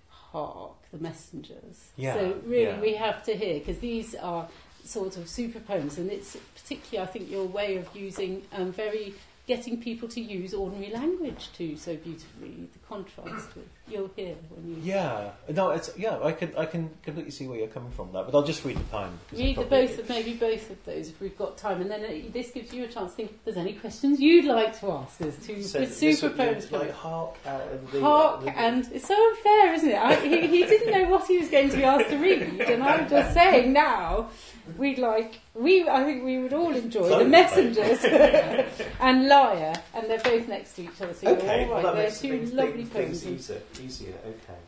[0.08, 1.90] Hark, the messengers.
[1.98, 2.80] Yeah, so really, yeah.
[2.80, 4.48] we have to hear because these are
[4.82, 9.12] sort of super poems, and it's particularly, I think, your way of using um, very
[9.46, 12.68] getting people to use ordinary language too so beautifully.
[12.72, 16.90] The contrast with you'll hear when you yeah no it's yeah I can I can
[17.02, 19.18] completely see where you're coming from there, but I'll just read the poem.
[19.32, 22.50] Read the both of maybe both of those if we've got time, and then this
[22.50, 25.36] gives you a chance to think if there's any questions you'd like to ask us
[25.46, 26.70] to so super poems.
[26.70, 27.60] Like hark uh,
[27.92, 29.98] the, hark uh, the, and it's so unfair, isn't it?
[29.98, 32.82] I, he, he didn't know what he was going to be asked to read, and
[32.82, 34.30] I'm just saying now
[34.76, 38.04] we'd like we I think we would all enjoy the messengers
[39.00, 41.12] and liar, and they're both next to each other.
[41.14, 41.84] So okay, all right.
[41.84, 43.26] Well, they're two lovely poems.
[43.26, 44.14] Easier, easier.
[44.26, 44.58] Okay.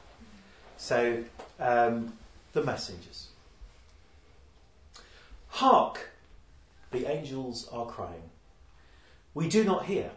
[0.76, 1.24] So
[1.58, 2.14] um,
[2.52, 3.28] the messengers.
[5.48, 6.10] Hark!
[6.90, 8.30] The angels are crying.
[9.34, 10.10] We do not hear.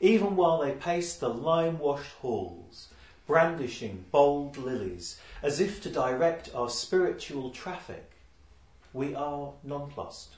[0.00, 2.88] Even while they pace the lime washed halls,
[3.26, 8.10] brandishing bold lilies, as if to direct our spiritual traffic
[8.92, 10.36] we are nonplussed.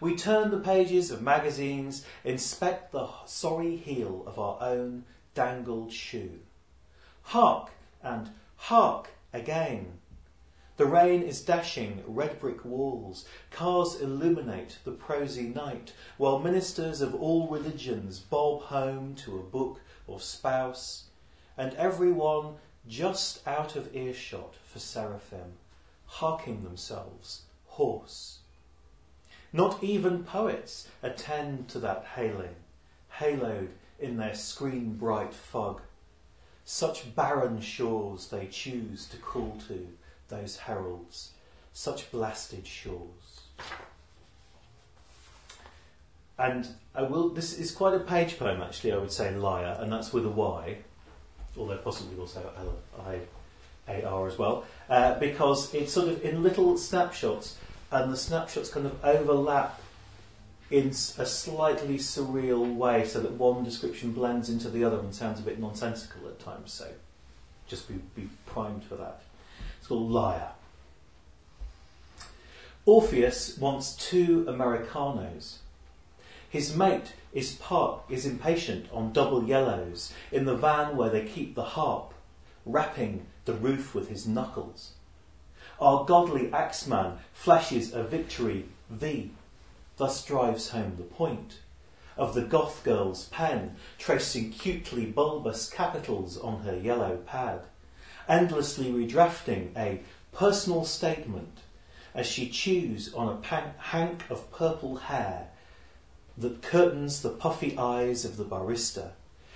[0.00, 5.04] We turn the pages of magazines, inspect the sorry heel of our own
[5.34, 6.40] dangled shoe.
[7.22, 7.70] Hark
[8.02, 9.98] and hark again.
[10.76, 17.14] The rain is dashing red brick walls, cars illuminate the prosy night, while ministers of
[17.14, 21.04] all religions bob home to a book or spouse,
[21.56, 22.56] and everyone
[22.88, 25.54] just out of earshot for seraphim
[26.06, 28.38] harking themselves hoarse.
[29.52, 32.56] Not even poets attend to that hailing,
[33.18, 35.80] haloed in their screen bright fog.
[36.64, 39.86] Such barren shores they choose to call to,
[40.28, 41.32] those heralds,
[41.72, 43.42] such blasted shores.
[46.38, 47.28] And I will.
[47.28, 48.92] This is quite a page poem, actually.
[48.92, 50.78] I would say liar, and that's with a Y,
[51.56, 52.76] although possibly also L
[53.06, 53.20] I
[54.04, 57.56] AR as well, uh, because it's sort of in little snapshots,
[57.92, 59.80] and the snapshots kind of overlap
[60.74, 65.38] in a slightly surreal way, so that one description blends into the other and sounds
[65.38, 66.72] a bit nonsensical at times.
[66.72, 66.88] So
[67.68, 69.22] just be, be primed for that.
[69.78, 70.48] It's called Liar.
[72.86, 75.60] Orpheus wants two Americanos.
[76.50, 81.54] His mate is part is impatient on double yellows in the van where they keep
[81.54, 82.12] the harp,
[82.66, 84.94] rapping the roof with his knuckles.
[85.80, 89.30] Our godly axeman flashes a victory V,
[89.96, 91.60] thus drives home the point.
[92.16, 97.62] Of the Goth girl's pen, tracing cutely bulbous capitals on her yellow pad,
[98.28, 100.00] endlessly redrafting a
[100.32, 101.58] personal statement
[102.14, 105.48] as she chews on a hank of purple hair
[106.36, 109.12] that curtains the puffy eyes of the barista.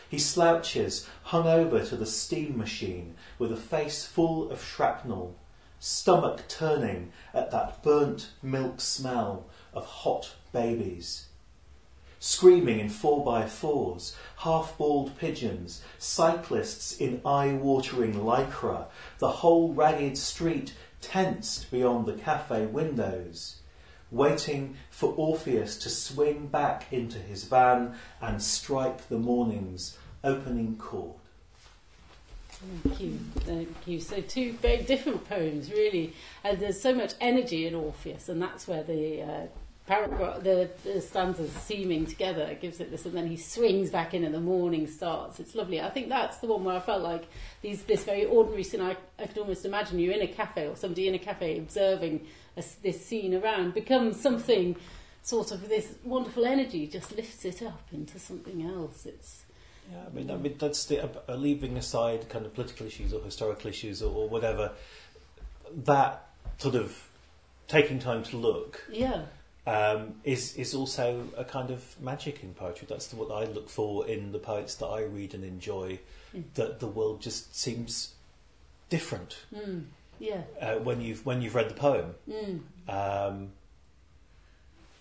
[0.09, 5.37] He slouches, hung over to the steam machine, with a face full of shrapnel,
[5.81, 11.27] stomach turning at that burnt milk smell of hot babies.
[12.21, 18.87] Screaming in four by fours, half bald pigeons, cyclists in eye watering lycra,
[19.19, 23.59] the whole ragged street tensed beyond the cafe windows
[24.11, 31.17] waiting for Orpheus to swing back into his van and strike the morning's opening chord.
[32.59, 34.01] Thank you, thank you.
[34.01, 38.67] So two very different poems, really, and there's so much energy in Orpheus, and that's
[38.67, 39.47] where the uh,
[39.87, 44.25] paragraph, the, the stanzas seaming together gives it this, and then he swings back in
[44.25, 45.41] and the morning starts.
[45.41, 45.81] It's lovely.
[45.81, 47.29] I think that's the one where I felt like
[47.63, 48.83] these this very ordinary scene.
[48.83, 52.27] I, I could almost imagine you in a cafe or somebody in a cafe observing
[52.57, 54.77] a, this scene around becomes something
[55.23, 59.07] sort of this wonderful energy just lifts it up into something else.
[59.07, 59.45] It's
[59.91, 63.23] yeah, I mean, I mean that's the, uh, leaving aside kind of political issues or
[63.23, 64.73] historical issues or, or whatever.
[65.85, 66.27] That
[66.59, 67.09] sort of
[67.67, 69.23] taking time to look, yeah,
[69.67, 72.87] um, is is also a kind of magic in poetry.
[72.89, 76.01] That's the, what I look for in the poets that I read and enjoy.
[76.35, 76.45] Mm.
[76.55, 78.15] That the world just seems
[78.89, 79.39] different.
[79.55, 79.85] Mm.
[80.19, 80.43] Yeah.
[80.61, 82.15] Uh, when you've when you've read the poem.
[82.29, 82.61] Mm.
[82.89, 83.51] Um,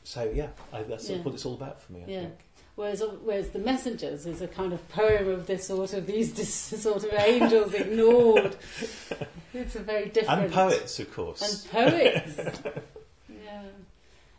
[0.04, 1.18] so yeah, I, that's yeah.
[1.18, 2.04] what it's all about for me.
[2.08, 2.20] I yeah.
[2.22, 2.40] Think.
[2.78, 6.48] Whereas, whereas the messengers is a kind of poem of this sort of these
[6.80, 8.56] sort of angels ignored.
[9.54, 12.38] It's a very different and poets, of course, and poets.
[13.30, 13.64] yeah,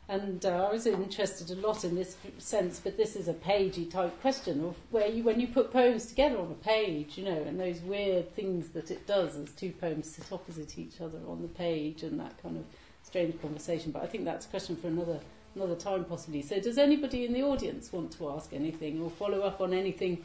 [0.09, 3.86] and uh, I was interested a lot in this sense, but this is a pagey
[3.86, 7.43] type question of where you when you put poems together on a page, you know,
[7.43, 11.43] and those weird things that it does as two poems sit opposite each other on
[11.43, 12.64] the page, and that kind of
[13.03, 13.91] strange conversation.
[13.91, 15.18] But I think that's a question for another
[15.59, 16.43] another time possibly.
[16.43, 20.25] So does anybody in the audience want to ask anything or follow up on anything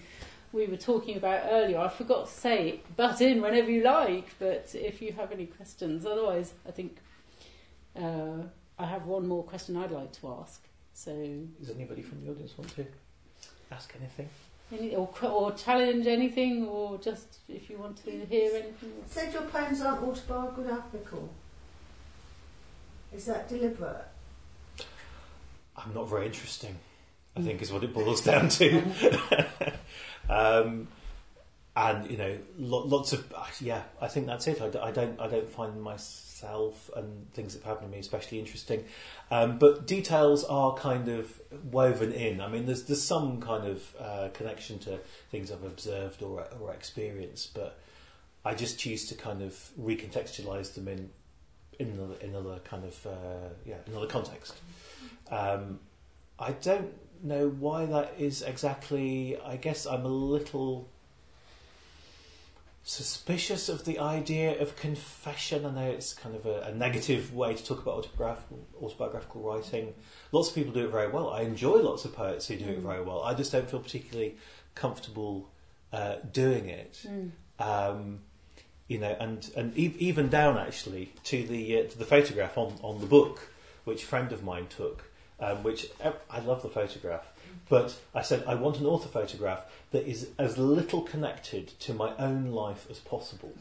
[0.52, 1.80] we were talking about earlier?
[1.80, 6.06] I forgot to say, butt in whenever you like, but if you have any questions,
[6.06, 6.98] otherwise I think
[7.96, 8.44] uh,
[8.78, 10.62] I have one more question I'd like to ask.
[10.94, 11.12] So
[11.60, 12.86] does anybody from the audience want to
[13.72, 14.30] ask anything?
[14.72, 18.94] Any, or, or challenge anything, or just if you want to hear anything.
[19.06, 21.30] Said your poems aren't autobiographical.
[23.14, 24.06] Is that deliberate?
[25.78, 26.78] I'm not very interesting.
[27.36, 28.84] I think is what it boils down to.
[30.30, 30.88] um,
[31.76, 33.82] and you know, lots of yeah.
[34.00, 34.62] I think that's it.
[34.62, 35.20] I, I, don't.
[35.20, 38.86] I don't find myself and things that happen to me especially interesting.
[39.32, 42.42] Um, but details are kind of woven in.
[42.42, 45.00] I mean, there's there's some kind of uh, connection to
[45.32, 47.80] things I've observed or or experienced, but
[48.46, 51.10] I just choose to kind of recontextualize them in
[51.80, 54.54] in another, in another kind of uh, yeah another context.
[55.34, 55.80] Um,
[56.38, 59.38] I don't know why that is exactly.
[59.44, 60.88] I guess I'm a little
[62.84, 65.66] suspicious of the idea of confession.
[65.66, 69.94] I know it's kind of a, a negative way to talk about autobiographical, autobiographical, writing.
[70.32, 71.30] Lots of people do it very well.
[71.30, 72.78] I enjoy lots of poets who do mm.
[72.78, 73.24] it very well.
[73.24, 74.36] I just don't feel particularly
[74.76, 75.50] comfortable
[75.92, 77.08] uh, doing it.
[77.08, 77.32] Mm.
[77.60, 78.20] Um,
[78.88, 82.78] you know, and and e- even down actually to the uh, to the photograph on
[82.84, 83.48] on the book,
[83.86, 85.06] which a friend of mine took
[85.44, 87.26] um, which uh, I love the photograph.
[87.70, 92.16] But I said, I want an author photograph that is as little connected to my
[92.18, 93.54] own life as possible.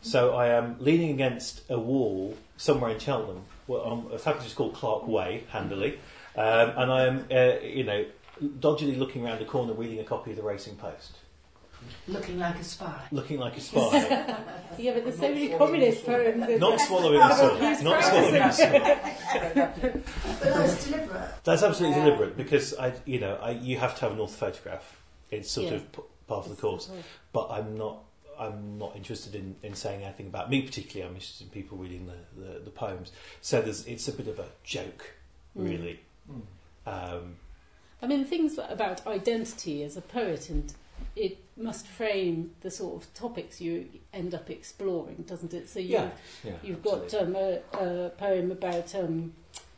[0.00, 3.44] So I am leaning against a wall somewhere in Cheltenham.
[3.66, 5.98] Well, um, it's just called Clarke Way, handily.
[6.36, 8.04] Um, and I am, uh, you know,
[8.60, 11.17] dodgily looking around a corner reading a copy of the Racing Post.
[12.08, 13.02] Looking like a spy.
[13.12, 13.80] Looking like a spy.
[14.78, 16.60] yeah, but there's so many communist poems.
[16.60, 17.60] Not swallowing a sword.
[17.84, 18.82] Not swallowing a sword.
[20.40, 21.30] but that's deliberate.
[21.44, 22.04] That's absolutely yeah.
[22.04, 25.00] deliberate because I, you know, I, you have to have an author photograph.
[25.30, 25.74] It's sort yeah.
[25.74, 26.90] of p- part of the course.
[27.32, 28.04] But I'm not.
[28.38, 31.10] I'm not interested in, in saying anything about me particularly.
[31.10, 33.10] I'm interested in people reading the, the, the poems.
[33.40, 35.14] So there's, it's a bit of a joke,
[35.58, 35.68] mm.
[35.68, 36.00] really.
[36.30, 36.42] Mm.
[36.86, 37.36] Um,
[38.00, 40.72] I mean, things about identity as a poet and
[41.16, 45.68] it must frame the sort of topics you end up exploring, doesn't it?
[45.68, 46.10] So you've, yeah,
[46.44, 49.32] yeah, you've got um, a, a, poem about, um,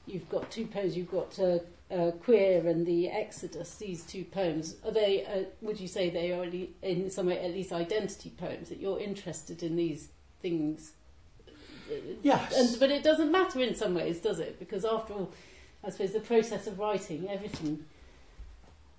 [0.07, 1.59] you've got two poems, you've got uh,
[1.91, 4.77] uh, Queer and the Exodus, these two poems.
[4.85, 6.45] Are they, uh, would you say they are
[6.83, 10.09] in some way at least identity poems, that you're interested in these
[10.43, 10.93] things?
[12.23, 12.57] Yes.
[12.57, 14.59] And, but it doesn't matter in some ways, does it?
[14.59, 15.33] Because after all,
[15.83, 17.87] I suppose the process of writing, everything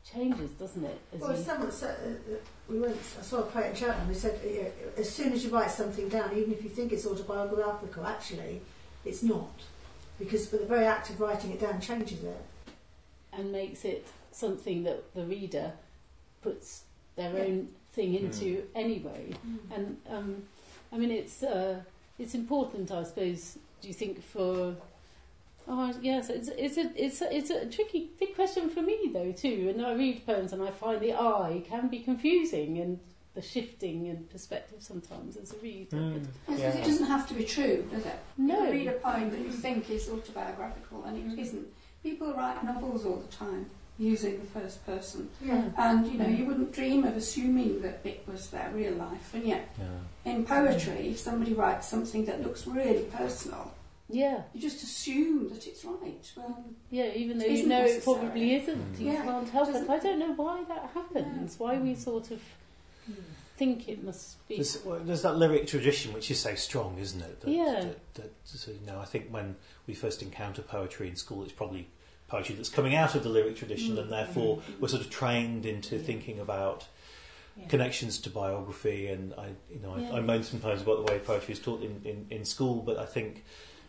[0.10, 1.00] changes, doesn't it?
[1.20, 1.44] well, you...
[1.44, 2.38] someone said, uh, uh,
[2.70, 4.40] we went, I saw a poet in Cheltenham who said,
[4.98, 8.62] as soon as you write something down, even if you think it's autobiographical, actually,
[9.06, 9.52] it's not.
[10.20, 12.42] Because the very act of writing it down changes it.
[13.34, 15.72] And makes it something that the reader
[16.42, 16.84] puts
[17.16, 17.44] their yeah.
[17.44, 18.64] own thing into mm.
[18.76, 19.34] anyway.
[19.48, 19.76] Mm.
[19.76, 20.44] And, um,
[20.92, 21.82] I mean, it's, uh,
[22.20, 24.76] it's important, I suppose, do you think, for
[25.68, 29.32] Oh yes, it's it's a it's a, it's a tricky big question for me though
[29.32, 29.68] too.
[29.70, 33.00] And I read poems and I find the I can be confusing and
[33.34, 35.96] the shifting and perspective sometimes as a reader.
[35.98, 36.28] Mm.
[36.50, 36.70] Yeah.
[36.70, 38.20] It doesn't have to be true, does it?
[38.38, 38.66] No.
[38.66, 41.42] You read a poem that you think is autobiographical and it mm.
[41.42, 41.68] isn't.
[42.04, 45.30] People write novels all the time using the first person.
[45.42, 45.70] Yeah.
[45.78, 49.34] And you know, you wouldn't dream of assuming that it was their real life.
[49.34, 50.32] And yet yeah.
[50.32, 53.72] in poetry, if somebody writes something that looks really personal,
[54.12, 56.32] Yeah, You just assume that it's right.
[56.36, 57.12] Well, yeah.
[57.16, 59.90] Even though It you isn't know it probably isn't, you Yeah, can't help it.
[59.90, 61.60] I don't know why that happens.
[61.60, 62.42] Why we sort of
[63.58, 64.56] think it must be.
[64.56, 67.42] There's, well, there's that lyric tradition which is so strong, isn't it?
[67.42, 67.80] That, Yeah.
[67.82, 69.56] That, that, so, you know, I think when
[69.86, 71.88] we first encounter poetry in school, it's probably
[72.28, 74.10] poetry that's coming out of the lyric tradition, and mm-hmm.
[74.10, 74.82] therefore mm-hmm.
[74.82, 76.88] we're sort of trained into thinking about
[77.58, 77.68] Yeah.
[77.68, 79.08] connections to biography.
[79.08, 80.14] And I, you know, Yeah.
[80.14, 82.98] I, I moan sometimes about the way poetry is taught in, in, in school, but
[82.98, 83.44] I think,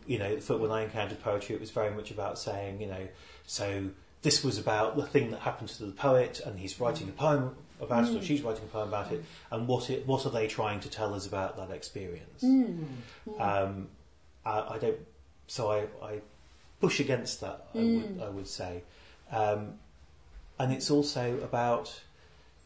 [0.07, 3.07] you know, for when I encountered poetry, it was very much about saying, you know,
[3.45, 3.89] so
[4.21, 7.55] this was about the thing that happened to the poet, and he's writing a poem
[7.81, 8.23] about it, or Mm.
[8.23, 11.13] she's writing a poem about it, and what it, what are they trying to tell
[11.13, 12.41] us about that experience?
[12.43, 12.85] Mm.
[13.39, 13.87] Um,
[14.45, 14.97] I, I don't.
[15.47, 16.21] So I, I
[16.79, 17.67] push against that.
[17.75, 18.21] I would, Mm.
[18.23, 18.83] I would say,
[19.31, 19.73] um,
[20.59, 22.01] and it's also about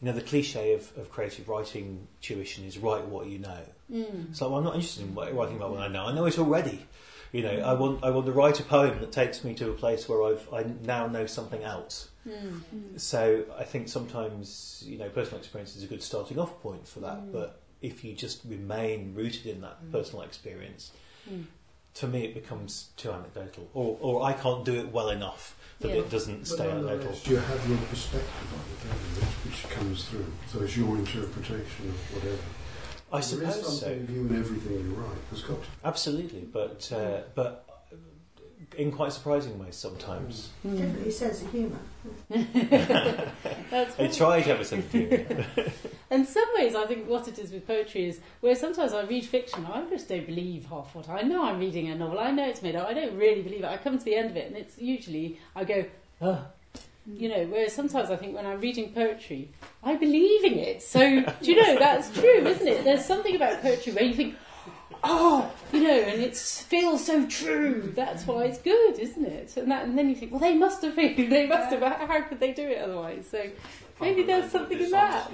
[0.00, 3.62] you know the cliche of, of creative writing tuition is write what you know.
[3.92, 4.36] Mm.
[4.36, 6.06] So I'm not interested in writing about what I know.
[6.06, 6.86] I know it already.
[7.32, 9.74] You know, I want I want to write a poem that takes me to a
[9.74, 12.08] place where I've I now know something else.
[12.26, 12.62] Mm.
[12.98, 17.00] So I think sometimes you know personal experience is a good starting off point for
[17.00, 17.18] that.
[17.26, 17.32] Mm.
[17.32, 19.92] But if you just remain rooted in that Mm.
[19.92, 20.90] personal experience,
[21.30, 21.44] Mm.
[21.94, 25.88] to me it becomes too anecdotal, or or I can't do it well enough that
[25.90, 25.96] Yeah.
[26.02, 26.96] it doesn't But stay anecdotal.
[26.96, 30.26] nonetheless, you have your perspective on it, don't which, which comes through.
[30.50, 32.42] So it's your interpretation of whatever.
[33.12, 33.70] I there is suppose so.
[33.70, 35.16] something of you in everything you write.
[35.30, 37.64] There's got to Absolutely, but uh, but
[38.76, 40.50] in quite surprising ways sometimes.
[40.66, 40.78] Mm.
[40.78, 41.78] Definitely sense of humour.
[43.70, 44.12] That's I right.
[44.12, 45.46] try to have a sense of humour.
[46.10, 49.26] In some ways, I think what it is with poetry is where sometimes I read
[49.26, 51.44] fiction, I just don't believe half what I know.
[51.44, 53.66] I'm reading a novel, I know it's made up, I don't really believe it.
[53.66, 55.84] I come to the end of it, and it's usually I go,
[56.22, 56.46] oh,
[57.14, 57.44] you know.
[57.46, 59.50] Whereas sometimes I think when I'm reading poetry,
[59.82, 60.82] I believe in it.
[60.82, 61.00] So
[61.42, 62.84] do you know that's true, isn't it?
[62.84, 64.36] There's something about poetry where you think,
[65.04, 67.92] oh, you know, and it feels so true.
[67.94, 69.56] That's why it's good, isn't it?
[69.56, 71.82] And that, and then you think, well, they must have been, they must have.
[71.82, 73.26] How could they do it otherwise?
[73.30, 73.50] So
[74.00, 75.30] maybe there's something in that.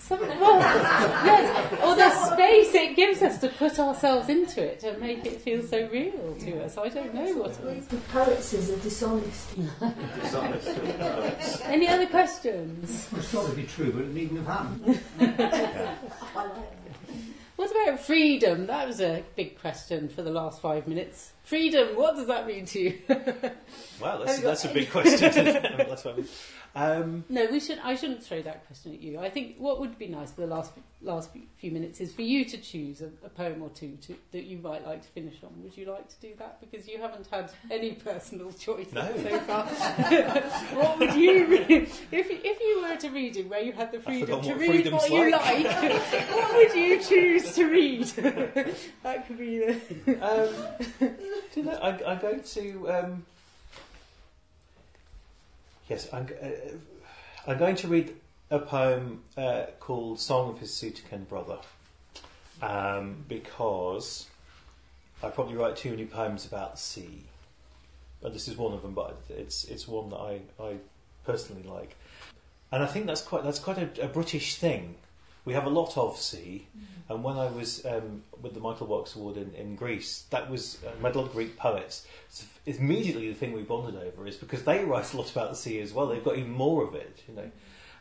[0.00, 4.98] Something, well, yes, or the space it gives us to put ourselves into it and
[4.98, 6.76] make it feel so real to us.
[6.78, 7.86] I don't know what it is.
[7.86, 9.50] The poets is a dishonest.
[11.64, 13.08] Any other questions?
[13.14, 15.00] It's probably true, but it needn't have happened.
[16.36, 16.50] I.
[17.60, 18.68] What about freedom?
[18.68, 21.32] That was a big question for the last five minutes.
[21.44, 22.98] Freedom, what does that mean to you?
[24.00, 25.20] Well, that's, that's a big question.
[25.44, 26.28] that's what I mean.
[26.74, 27.78] Um, No, we should.
[27.82, 29.18] I shouldn't throw that question at you.
[29.18, 32.44] I think what would be nice for the last last few minutes is for you
[32.44, 35.50] to choose a, a poem or two to, that you might like to finish on.
[35.62, 36.60] Would you like to do that?
[36.60, 39.10] Because you haven't had any personal choices No.
[39.16, 39.64] so far.
[40.76, 41.70] what would you read
[42.12, 45.10] if if you were to read it where you had the freedom to read what
[45.10, 45.64] you like.
[45.64, 46.30] like?
[46.30, 48.04] what would you choose to read?
[49.02, 49.74] that could be the.
[50.20, 50.54] um,
[51.00, 52.90] do you know, I, I'm going to.
[52.90, 53.26] Um,
[55.90, 56.48] yes, I'm, uh,
[57.46, 58.14] I'm going to read
[58.50, 61.58] a poem uh, called "Song of His Sooterkin Brother,"
[62.62, 64.26] um, because
[65.22, 67.24] I probably write too many poems about the sea,
[68.22, 68.94] but this is one of them.
[68.94, 70.76] But it's it's one that I, I
[71.26, 71.96] personally like,
[72.72, 74.94] and I think that's quite that's quite a, a British thing.
[75.50, 76.68] We have a lot of sea,
[77.08, 80.78] and when I was um, with the Michael Marks Award in, in Greece, that was
[80.86, 82.06] uh, I met a lot of Greek poets.
[82.28, 85.56] So immediately, the thing we bonded over is because they write a lot about the
[85.56, 86.06] sea as well.
[86.06, 87.50] They've got even more of it, you know.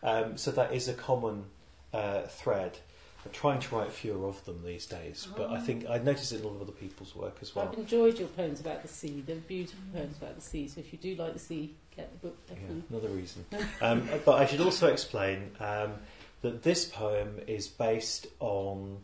[0.03, 1.45] Um, so that is a common
[1.91, 2.77] uh, thread.
[3.25, 6.41] I'm trying to write fewer of them these days, but I think I notice it
[6.41, 7.67] in a lot of other people's work as well.
[7.67, 9.23] I've enjoyed your poems about the sea.
[9.25, 10.67] They're beautiful poems about the sea.
[10.67, 13.43] So if you do like the sea, get the book Yeah, another reason.
[13.81, 15.93] Um, but I should also explain um,
[16.41, 18.99] that this poem is based on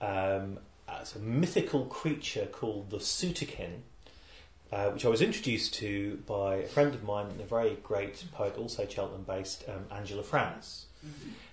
[0.00, 3.80] um, a mythical creature called the Sooterkin,
[4.72, 8.56] uh, which I was introduced to by a friend of mine, a very great poet,
[8.56, 10.86] also Cheltenham based, um, Angela France.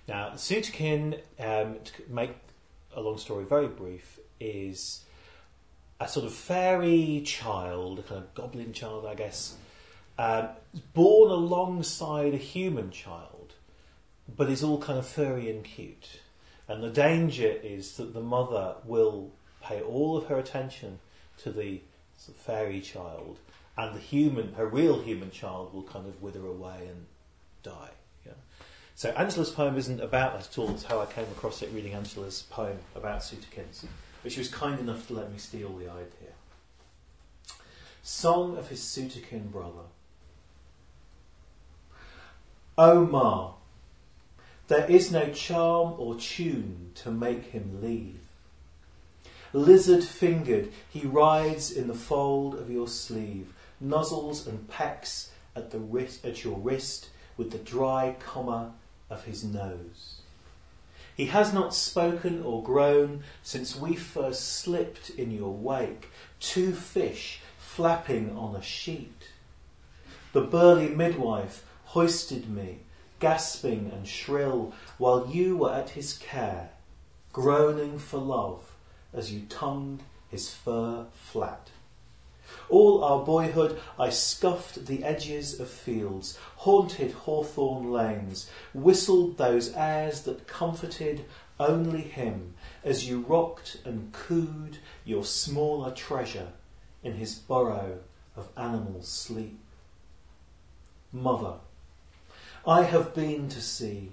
[0.06, 2.30] Now, the Sooterkin, um, to make
[2.94, 5.02] a long story very brief, is
[6.00, 9.56] a sort of fairy child, a kind of goblin child, I guess,
[10.18, 10.48] um,
[10.94, 13.37] born alongside a human child,
[14.36, 16.20] but is all kind of furry and cute.
[16.66, 19.30] And the danger is that the mother will
[19.62, 20.98] pay all of her attention
[21.38, 21.80] to the
[22.36, 23.38] fairy child,
[23.76, 27.06] and the human, her real human child, will kind of wither away and
[27.62, 27.90] die.
[28.26, 28.32] Yeah.
[28.94, 30.70] So Angela's poem isn't about that at all.
[30.70, 33.84] It's how I came across it reading Angela's poem about Sooterkins.
[34.22, 36.34] But she was kind enough to let me steal the idea.
[38.02, 39.86] Song of his Sooterkin brother.
[42.76, 43.52] O Ma,
[44.68, 48.20] there is no charm or tune to make him leave.
[49.52, 55.78] Lizard fingered, he rides in the fold of your sleeve, nuzzles and pecks at, the
[55.78, 57.08] wrist, at your wrist
[57.38, 58.74] with the dry comma
[59.08, 60.20] of his nose.
[61.16, 66.10] He has not spoken or grown since we first slipped in your wake,
[66.40, 69.30] two fish flapping on a sheet.
[70.32, 72.80] The burly midwife hoisted me,
[73.18, 76.70] gasping and shrill, while you were at his care,
[77.32, 78.72] groaning for love
[79.12, 81.70] as you tongued his fur flat.
[82.68, 90.22] All our boyhood I scuffed the edges of fields, haunted hawthorn lanes, whistled those airs
[90.22, 91.24] that comforted
[91.60, 92.54] only him
[92.84, 96.52] as you rocked and cooed your smaller treasure
[97.02, 98.00] in his burrow
[98.36, 99.58] of animal sleep.
[101.12, 101.56] Mother,
[102.68, 104.12] I have been to sea,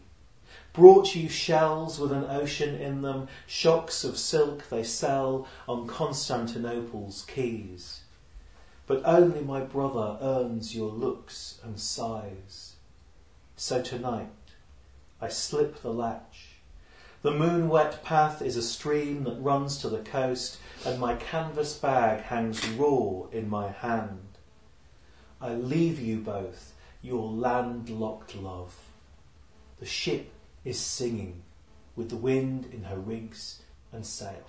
[0.72, 7.26] brought you shells with an ocean in them, shocks of silk they sell on Constantinople's
[7.26, 8.04] quays.
[8.88, 12.76] But only my brother earns your looks and sighs.
[13.58, 14.30] So tonight
[15.20, 16.52] I slip the latch.
[17.24, 21.78] The moon wet path is a stream that runs to the coast, and my canvas
[21.78, 24.38] bag hangs raw in my hand.
[25.42, 26.75] I leave you both,
[27.06, 28.76] your landlocked love.
[29.80, 30.32] The ship
[30.64, 31.44] is singing
[31.96, 33.62] with the wind in her rigs
[33.94, 34.42] and sails.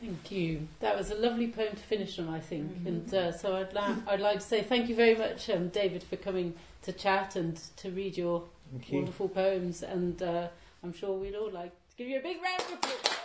[0.00, 0.68] Thank you.
[0.80, 2.70] That was a lovely poem to finish on, I think.
[2.70, 2.86] Mm-hmm.
[2.86, 6.02] And uh, so I'd, la- I'd like to say thank you very much, um, David,
[6.02, 8.44] for coming to chat and to read your
[8.90, 9.82] wonderful poems.
[9.82, 10.48] And uh,
[10.82, 13.23] I'm sure we'd all like to give you a big round of applause.